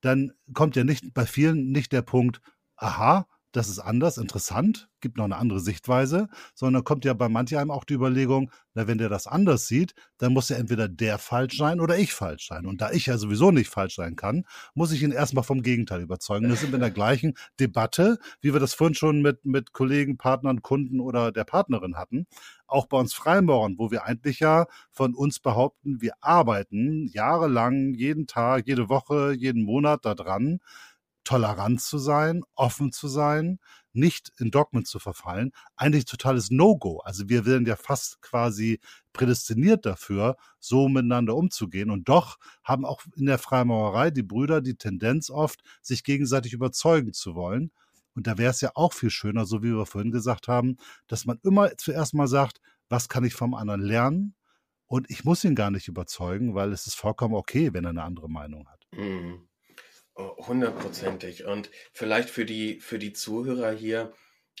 [0.00, 2.40] dann kommt ja nicht bei vielen nicht der Punkt,
[2.76, 7.56] aha, das ist anders, interessant, gibt noch eine andere Sichtweise, sondern kommt ja bei manch
[7.56, 11.18] einem auch die Überlegung, na, wenn der das anders sieht, dann muss ja entweder der
[11.18, 12.66] falsch sein oder ich falsch sein.
[12.66, 14.44] Und da ich ja sowieso nicht falsch sein kann,
[14.74, 16.48] muss ich ihn erstmal vom Gegenteil überzeugen.
[16.48, 20.16] Das sind wir in der gleichen Debatte, wie wir das vorhin schon mit, mit Kollegen,
[20.16, 22.26] Partnern, Kunden oder der Partnerin hatten.
[22.68, 28.28] Auch bei uns Freimaurern, wo wir eigentlich ja von uns behaupten, wir arbeiten jahrelang, jeden
[28.28, 30.60] Tag, jede Woche, jeden Monat daran,
[31.24, 33.58] tolerant zu sein, offen zu sein,
[33.92, 36.98] nicht in Dogmen zu verfallen, eigentlich totales No-Go.
[37.00, 38.80] Also wir werden ja fast quasi
[39.12, 41.90] prädestiniert dafür, so miteinander umzugehen.
[41.90, 47.12] Und doch haben auch in der Freimaurerei die Brüder die Tendenz oft, sich gegenseitig überzeugen
[47.12, 47.72] zu wollen.
[48.14, 51.26] Und da wäre es ja auch viel schöner, so wie wir vorhin gesagt haben, dass
[51.26, 54.34] man immer zuerst mal sagt, was kann ich vom anderen lernen?
[54.86, 58.02] Und ich muss ihn gar nicht überzeugen, weil es ist vollkommen okay, wenn er eine
[58.02, 58.86] andere Meinung hat.
[58.92, 59.49] Mhm.
[60.16, 61.44] Hundertprozentig.
[61.44, 64.12] Und vielleicht für die, für die Zuhörer hier,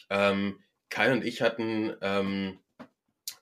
[0.08, 2.58] ähm, Kai und ich hatten ähm,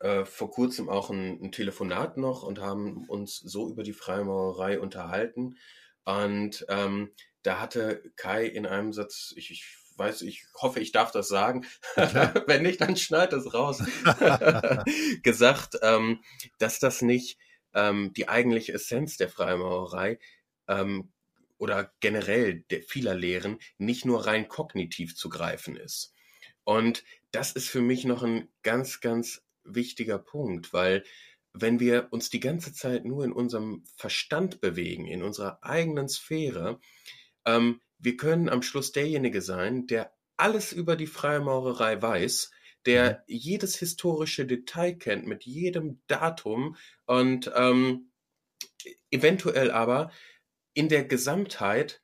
[0.01, 4.79] äh, vor kurzem auch ein, ein, Telefonat noch und haben uns so über die Freimaurerei
[4.81, 5.57] unterhalten.
[6.05, 11.11] Und ähm, da hatte Kai in einem Satz, ich, ich weiß, ich hoffe, ich darf
[11.11, 11.67] das sagen.
[12.47, 13.83] Wenn nicht, dann schneid es raus.
[15.23, 16.23] gesagt, ähm,
[16.59, 17.39] dass das nicht
[17.75, 20.19] ähm, die eigentliche Essenz der Freimaurerei
[20.69, 21.13] ähm,
[21.59, 26.15] oder generell vieler Lehren nicht nur rein kognitiv zu greifen ist.
[26.65, 31.05] Und das ist für mich noch ein ganz, ganz wichtiger Punkt, weil
[31.53, 36.81] wenn wir uns die ganze Zeit nur in unserem Verstand bewegen, in unserer eigenen Sphäre,
[37.45, 42.51] ähm, wir können am Schluss derjenige sein, der alles über die Freimaurerei weiß,
[42.87, 43.35] der mhm.
[43.35, 48.11] jedes historische Detail kennt mit jedem Datum und ähm,
[49.11, 50.11] eventuell aber
[50.79, 52.01] in der Gesamtheit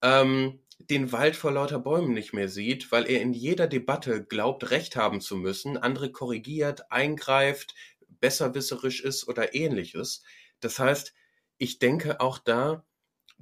[0.00, 4.70] ähm, den Wald vor lauter Bäumen nicht mehr sieht, weil er in jeder Debatte glaubt,
[4.70, 7.74] Recht haben zu müssen, andere korrigiert, eingreift,
[8.08, 10.22] besserwisserisch ist oder ähnliches.
[10.60, 11.12] Das heißt,
[11.58, 12.86] ich denke auch da,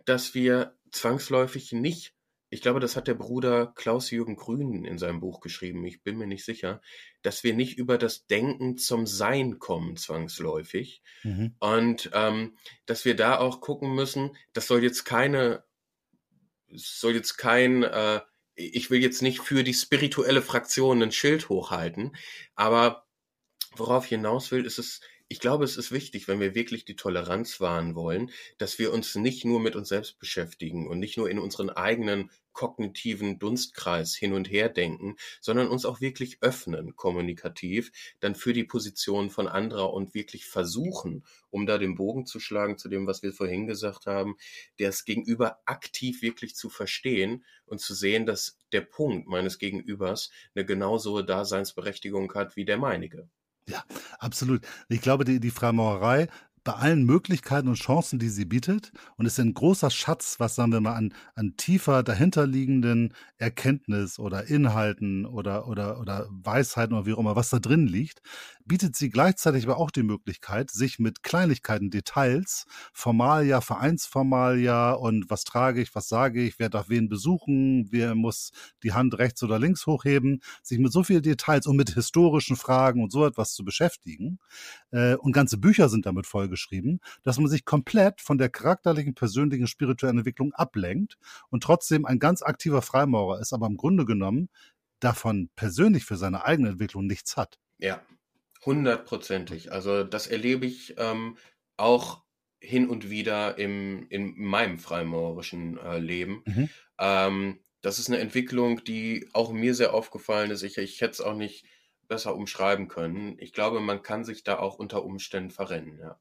[0.05, 2.17] dass wir zwangsläufig nicht
[2.53, 6.27] ich glaube, das hat der Bruder Klaus-Jürgen Grün in seinem Buch geschrieben, ich bin mir
[6.27, 6.83] nicht sicher,
[7.23, 11.03] dass wir nicht über das Denken zum Sein kommen, zwangsläufig.
[11.23, 11.57] Mhm.
[11.61, 15.65] Und ähm, dass wir da auch gucken müssen, das soll jetzt keine,
[16.69, 18.21] soll jetzt kein, äh,
[18.55, 22.15] ich will jetzt nicht für die spirituelle Fraktion ein Schild hochhalten,
[22.55, 23.07] aber
[23.77, 26.97] worauf ich hinaus will, ist es, ich glaube, es ist wichtig, wenn wir wirklich die
[26.97, 31.31] Toleranz wahren wollen, dass wir uns nicht nur mit uns selbst beschäftigen und nicht nur
[31.31, 37.93] in unseren eigenen kognitiven Dunstkreis hin und her denken, sondern uns auch wirklich öffnen, kommunikativ,
[38.21, 42.77] dann für die Position von anderer und wirklich versuchen, um da den Bogen zu schlagen
[42.77, 44.37] zu dem, was wir vorhin gesagt haben,
[44.79, 50.67] das Gegenüber aktiv wirklich zu verstehen und zu sehen, dass der Punkt meines Gegenübers eine
[50.67, 53.29] genauso Daseinsberechtigung hat wie der meinige.
[53.69, 53.85] Ja,
[54.19, 54.63] absolut.
[54.89, 56.29] Ich glaube, die, die Freimaurerei
[56.65, 58.93] bei allen Möglichkeiten und Chancen, die sie bietet.
[59.17, 64.47] Und ist ein großer Schatz, was sagen wir mal, an, an tiefer dahinterliegenden Erkenntnis oder
[64.47, 68.23] Inhalten oder, oder, oder Weisheiten oder wie auch immer, was da drin liegt,
[68.67, 75.45] bietet sie gleichzeitig aber auch die Möglichkeit, sich mit Kleinigkeiten, Details, Formalia, Vereinsformalia und was
[75.45, 78.53] trage ich, was sage ich, wer darf wen besuchen, wer muss
[78.83, 83.03] die Hand rechts oder links hochheben, sich mit so vielen Details und mit historischen Fragen
[83.03, 84.39] und so etwas zu beschäftigen.
[84.91, 89.67] Äh, und ganze Bücher sind damit vollgeschrieben, dass man sich komplett von der charakterlichen, persönlichen,
[89.67, 91.19] spirituellen Entwicklung ablenkt
[91.51, 94.49] und trotzdem ein ganz aktiver Freimaurer ist, aber im Grunde genommen
[95.01, 97.59] davon persönlich für seine eigene Entwicklung nichts hat.
[97.79, 98.01] Ja,
[98.65, 99.73] Hundertprozentig.
[99.73, 101.37] Also das erlebe ich ähm,
[101.77, 102.23] auch
[102.61, 106.43] hin und wieder im, in meinem freimaurerischen äh, Leben.
[106.47, 106.69] Mhm.
[106.99, 110.63] Ähm, das ist eine Entwicklung, die auch mir sehr aufgefallen ist.
[110.63, 111.67] Ich, ich hätte es auch nicht
[112.07, 113.37] besser umschreiben können.
[113.39, 116.19] Ich glaube, man kann sich da auch unter Umständen verrennen, ja.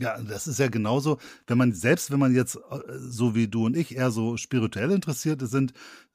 [0.00, 3.66] Ja, das ist ja genauso, wenn man selbst, wenn man jetzt äh, so wie du
[3.66, 5.72] und ich eher so spirituell interessiert sind,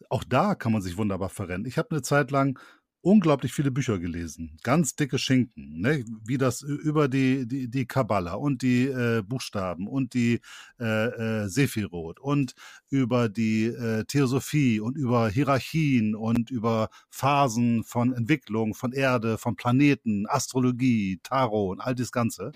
[0.09, 1.65] auch da kann man sich wunderbar verrennen.
[1.65, 2.59] Ich habe eine Zeit lang
[3.01, 6.03] unglaublich viele Bücher gelesen, ganz dicke Schinken, ne?
[6.25, 10.41] wie das über die die die Kabbala und die äh, Buchstaben und die
[10.79, 12.55] äh, äh, Sephiroth und
[12.89, 19.55] über die äh, Theosophie und über Hierarchien und über Phasen von Entwicklung, von Erde, von
[19.55, 22.51] Planeten, Astrologie, Tarot und all das Ganze.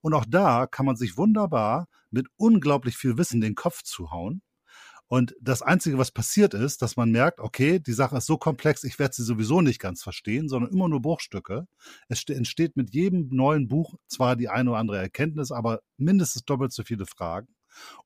[0.00, 4.42] Und auch da kann man sich wunderbar mit unglaublich viel Wissen den Kopf zuhauen
[5.08, 8.84] und das Einzige, was passiert ist, dass man merkt, okay, die Sache ist so komplex,
[8.84, 11.66] ich werde sie sowieso nicht ganz verstehen, sondern immer nur Bruchstücke.
[12.08, 16.72] Es entsteht mit jedem neuen Buch zwar die eine oder andere Erkenntnis, aber mindestens doppelt
[16.72, 17.53] so viele Fragen.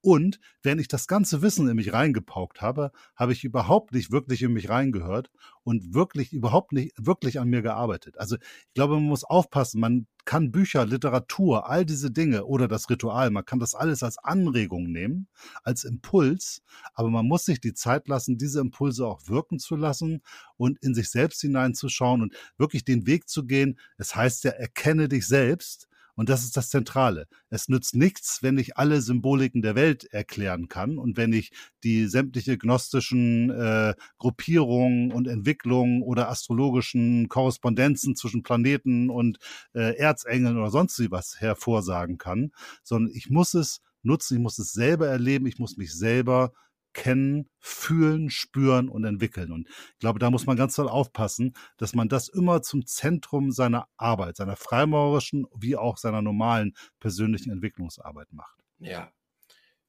[0.00, 4.42] Und wenn ich das ganze Wissen in mich reingepaukt habe, habe ich überhaupt nicht wirklich
[4.42, 5.30] in mich reingehört
[5.64, 8.18] und wirklich überhaupt nicht wirklich an mir gearbeitet.
[8.18, 12.90] Also ich glaube, man muss aufpassen, man kann Bücher, Literatur, all diese Dinge oder das
[12.90, 15.26] Ritual, man kann das alles als Anregung nehmen,
[15.62, 16.60] als Impuls,
[16.92, 20.20] aber man muss sich die Zeit lassen, diese Impulse auch wirken zu lassen
[20.58, 23.78] und in sich selbst hineinzuschauen und wirklich den Weg zu gehen.
[23.96, 25.87] Es heißt ja, erkenne dich selbst
[26.18, 27.28] und das ist das Zentrale.
[27.48, 31.52] Es nützt nichts, wenn ich alle Symboliken der Welt erklären kann und wenn ich
[31.84, 39.38] die sämtliche gnostischen äh, Gruppierungen und Entwicklungen oder astrologischen Korrespondenzen zwischen Planeten und
[39.74, 42.50] äh, Erzengeln oder sonst wie was hervorsagen kann,
[42.82, 46.52] sondern ich muss es nutzen, ich muss es selber erleben, ich muss mich selber
[46.92, 49.52] kennen, fühlen, spüren und entwickeln.
[49.52, 53.50] Und ich glaube, da muss man ganz doll aufpassen, dass man das immer zum Zentrum
[53.50, 58.58] seiner Arbeit, seiner freimaurerischen wie auch seiner normalen persönlichen Entwicklungsarbeit macht.
[58.78, 59.12] Ja.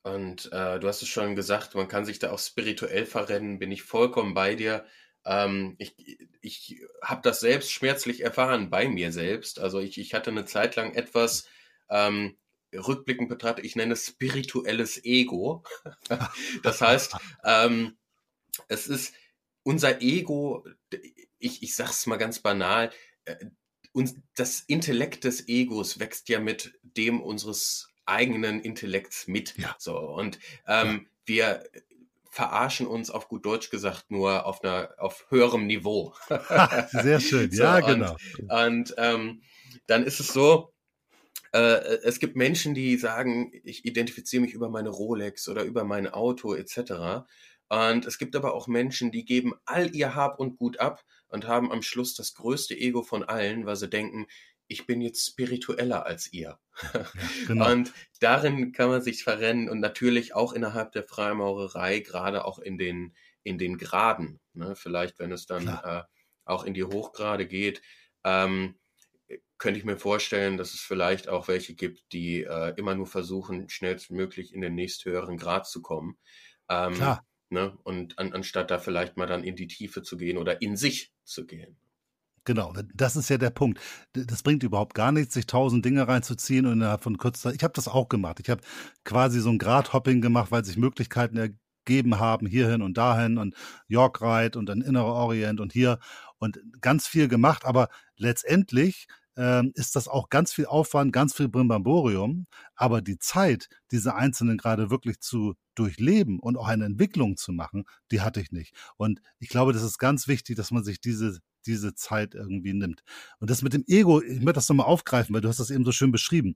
[0.01, 3.71] Und äh, du hast es schon gesagt, man kann sich da auch spirituell verrennen, bin
[3.71, 4.85] ich vollkommen bei dir.
[5.25, 9.59] Ähm, ich ich habe das selbst schmerzlich erfahren bei mir selbst.
[9.59, 11.47] Also ich, ich hatte eine Zeit lang etwas,
[11.89, 12.37] ähm,
[12.73, 15.63] rückblickend betrachtet, ich nenne es spirituelles Ego.
[16.63, 17.97] das heißt, ähm,
[18.67, 19.13] es ist
[19.63, 20.65] unser Ego,
[21.39, 22.91] ich, ich sag's mal ganz banal,
[23.25, 23.35] äh,
[23.91, 29.57] uns, das Intellekt des Egos wächst ja mit dem unseres eigenen Intellekts mit.
[29.57, 29.75] Ja.
[29.77, 31.09] So, und ähm, ja.
[31.25, 31.63] wir
[32.31, 36.13] verarschen uns auf gut Deutsch gesagt nur auf einer auf höherem Niveau.
[36.91, 38.15] Sehr schön, so, ja, genau.
[38.37, 39.41] Und, und ähm,
[39.87, 40.73] dann ist es so,
[41.53, 46.07] äh, es gibt Menschen, die sagen, ich identifiziere mich über meine Rolex oder über mein
[46.07, 47.25] Auto etc.
[47.69, 51.47] Und es gibt aber auch Menschen, die geben all ihr Hab und Gut ab und
[51.47, 54.25] haben am Schluss das größte Ego von allen, weil sie denken,
[54.67, 56.59] ich bin jetzt spiritueller als ihr.
[56.93, 57.05] Ja,
[57.47, 57.71] genau.
[57.71, 62.77] Und darin kann man sich verrennen und natürlich auch innerhalb der Freimaurerei, gerade auch in
[62.77, 64.39] den, in den Graden.
[64.53, 64.75] Ne?
[64.75, 66.03] Vielleicht, wenn es dann äh,
[66.45, 67.81] auch in die Hochgrade geht.
[68.23, 68.75] Ähm,
[69.59, 73.69] könnte ich mir vorstellen, dass es vielleicht auch welche gibt, die äh, immer nur versuchen,
[73.69, 76.17] schnellstmöglich in den nächsthöheren Grad zu kommen.
[76.69, 77.25] Ähm, Klar.
[77.49, 77.77] Ne?
[77.83, 81.13] Und an, anstatt da vielleicht mal dann in die Tiefe zu gehen oder in sich
[81.23, 81.77] zu gehen.
[82.45, 83.79] Genau, das ist ja der Punkt.
[84.13, 87.55] Das bringt überhaupt gar nichts, sich tausend Dinge reinzuziehen und innerhalb von kurzer Zeit.
[87.55, 88.39] Ich habe das auch gemacht.
[88.39, 88.61] Ich habe
[89.03, 91.37] quasi so ein Gradhopping gemacht, weil sich Möglichkeiten
[91.89, 93.55] abgeben haben, hierhin und dahin und
[93.87, 95.99] York Ride und dann Innerer Orient und hier
[96.37, 99.07] und ganz viel gemacht, aber letztendlich
[99.39, 102.45] ähm, ist das auch ganz viel Aufwand, ganz viel Brimbamborium.
[102.75, 107.85] Aber die Zeit, diese Einzelnen gerade wirklich zu durchleben und auch eine Entwicklung zu machen,
[108.11, 108.75] die hatte ich nicht.
[108.97, 113.03] Und ich glaube, das ist ganz wichtig, dass man sich diese diese Zeit irgendwie nimmt.
[113.39, 115.83] Und das mit dem Ego, ich möchte das nochmal aufgreifen, weil du hast das eben
[115.83, 116.55] so schön beschrieben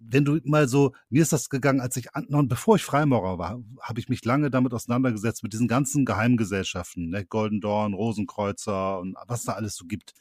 [0.00, 3.62] wenn du mal so, mir ist das gegangen, als ich, noch bevor ich Freimaurer war,
[3.80, 7.24] habe ich mich lange damit auseinandergesetzt, mit diesen ganzen Geheimgesellschaften, ne?
[7.24, 10.14] Golden Dawn, Rosenkreuzer und was da alles so gibt.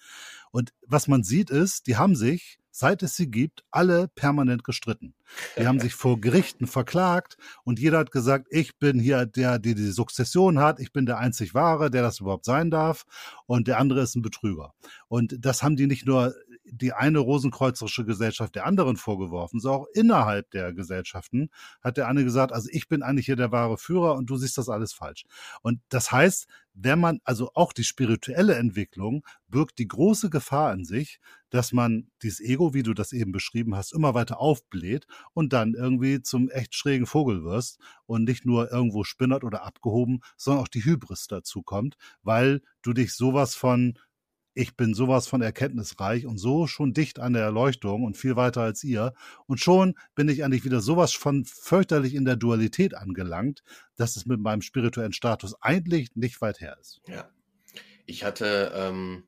[0.51, 5.13] Und was man sieht ist, die haben sich, seit es sie gibt, alle permanent gestritten.
[5.57, 9.75] Die haben sich vor Gerichten verklagt und jeder hat gesagt, ich bin hier der, der
[9.75, 13.05] die Sukzession hat, ich bin der einzig Wahre, der das überhaupt sein darf
[13.45, 14.73] und der andere ist ein Betrüger.
[15.07, 16.33] Und das haben die nicht nur
[16.71, 21.49] die eine rosenkreuzerische Gesellschaft der anderen vorgeworfen, so auch innerhalb der Gesellschaften
[21.81, 24.57] hat der eine gesagt, also ich bin eigentlich hier der wahre Führer und du siehst
[24.57, 25.25] das alles falsch.
[25.61, 30.85] Und das heißt, wenn man, also auch die spirituelle Entwicklung birgt die große Gefahr in
[30.85, 35.51] sich, dass man dieses Ego, wie du das eben beschrieben hast, immer weiter aufbläht und
[35.51, 40.63] dann irgendwie zum echt schrägen Vogel wirst und nicht nur irgendwo spinnert oder abgehoben, sondern
[40.63, 43.97] auch die Hybris dazu kommt, weil du dich sowas von
[44.53, 48.61] ich bin sowas von erkenntnisreich und so schon dicht an der Erleuchtung und viel weiter
[48.61, 49.13] als ihr.
[49.45, 53.63] Und schon bin ich eigentlich wieder sowas von fürchterlich in der Dualität angelangt,
[53.95, 57.01] dass es mit meinem spirituellen Status eigentlich nicht weit her ist.
[57.07, 57.29] Ja.
[58.05, 59.27] Ich hatte ähm,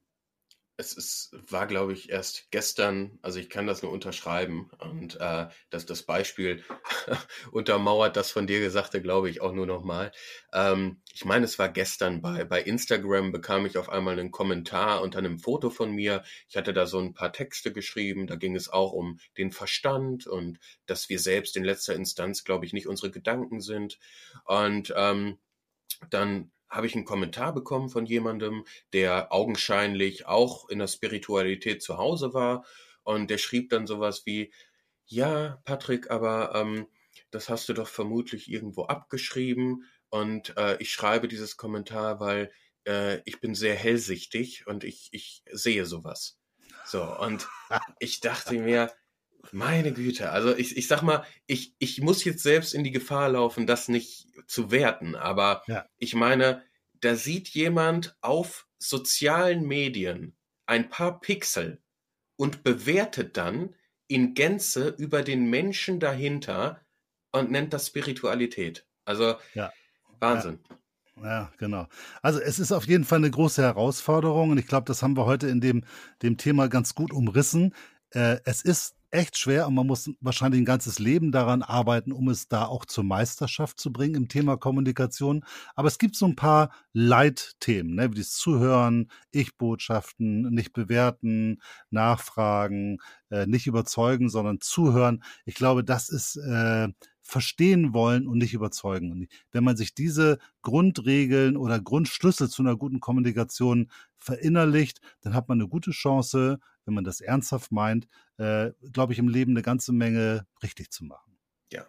[0.82, 5.48] es ist, war, glaube ich, erst gestern, also ich kann das nur unterschreiben und äh,
[5.70, 6.64] das, das Beispiel
[7.52, 10.12] untermauert das von dir Gesagte, glaube ich, auch nur nochmal.
[10.54, 15.04] Ähm, ich meine, es war gestern bei, bei Instagram bekam ich auf einmal einen Kommentar
[15.04, 16.24] unter einem Foto von mir.
[16.50, 20.26] Ich hatte da so ein paar Texte geschrieben, da ging es auch um den Verstand
[20.26, 24.00] und dass wir selbst in letzter Instanz, glaube ich, nicht unsere Gedanken sind.
[24.46, 25.38] Und ähm,
[26.10, 31.97] dann habe ich einen Kommentar bekommen von jemandem, der augenscheinlich auch in der Spiritualität zu
[31.97, 32.65] Hause war.
[33.03, 34.53] Und der schrieb dann sowas wie,
[35.05, 36.88] ja, Patrick, aber ähm,
[37.30, 39.84] das hast du doch vermutlich irgendwo abgeschrieben.
[40.09, 42.51] Und äh, ich schreibe dieses Kommentar, weil
[42.88, 46.39] äh, ich bin sehr hellsichtig und ich, ich sehe sowas.
[46.86, 47.47] So, und
[47.99, 48.91] ich dachte mir,
[49.52, 53.30] meine Güte, also ich, ich sag mal, ich, ich muss jetzt selbst in die Gefahr
[53.30, 55.86] laufen, das nicht zu werten, aber ja.
[55.98, 56.64] ich meine,
[57.00, 60.36] da sieht jemand auf sozialen Medien
[60.66, 61.82] ein paar Pixel
[62.36, 63.76] und bewertet dann
[64.08, 66.82] in Gänze über den Menschen dahinter
[67.32, 68.86] und nennt das Spiritualität.
[69.06, 69.72] Also ja.
[70.20, 70.60] Wahnsinn.
[70.70, 70.78] Ja.
[71.24, 71.88] Ja, genau.
[72.22, 75.26] Also es ist auf jeden Fall eine große Herausforderung und ich glaube, das haben wir
[75.26, 75.84] heute in dem,
[76.22, 77.76] dem Thema ganz gut umrissen.
[78.12, 82.30] Äh, es ist echt schwer und man muss wahrscheinlich ein ganzes Leben daran arbeiten, um
[82.30, 85.43] es da auch zur Meisterschaft zu bringen im Thema Kommunikation.
[85.76, 92.99] Aber es gibt so ein paar Leitthemen, ne, wie das Zuhören, Ich-Botschaften, nicht bewerten, nachfragen,
[93.30, 95.24] äh, nicht überzeugen, sondern zuhören.
[95.45, 96.88] Ich glaube, das ist äh,
[97.22, 99.12] verstehen wollen und nicht überzeugen.
[99.12, 105.47] Und wenn man sich diese Grundregeln oder Grundschlüssel zu einer guten Kommunikation verinnerlicht, dann hat
[105.47, 108.08] man eine gute Chance, wenn man das ernsthaft meint,
[108.38, 111.38] äh, glaube ich, im Leben eine ganze Menge richtig zu machen.
[111.72, 111.86] Ja,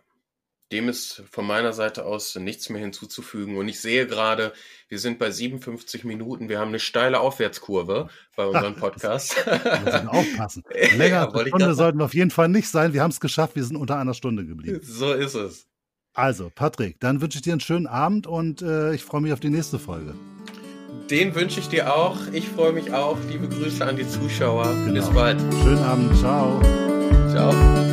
[0.72, 3.56] dem ist von meiner Seite aus nichts mehr hinzuzufügen.
[3.56, 4.52] Und ich sehe gerade,
[4.88, 6.48] wir sind bei 57 Minuten.
[6.48, 9.36] Wir haben eine steile Aufwärtskurve bei unserem Podcast.
[9.46, 10.64] wir müssen aufpassen.
[10.96, 12.94] Länger ja, als eine Stunde sollten wir auf jeden Fall nicht sein.
[12.94, 13.54] Wir haben es geschafft.
[13.54, 14.80] Wir sind unter einer Stunde geblieben.
[14.92, 15.66] So ist es.
[16.14, 19.40] Also, Patrick, dann wünsche ich dir einen schönen Abend und äh, ich freue mich auf
[19.40, 20.14] die nächste Folge
[21.12, 22.16] den wünsche ich dir auch.
[22.32, 23.18] Ich freue mich auch.
[23.30, 24.64] Liebe Grüße an die Zuschauer.
[24.86, 24.94] Genau.
[24.94, 25.38] Bis bald.
[25.62, 26.16] Schönen Abend.
[26.16, 26.60] Ciao.
[27.30, 27.91] Ciao.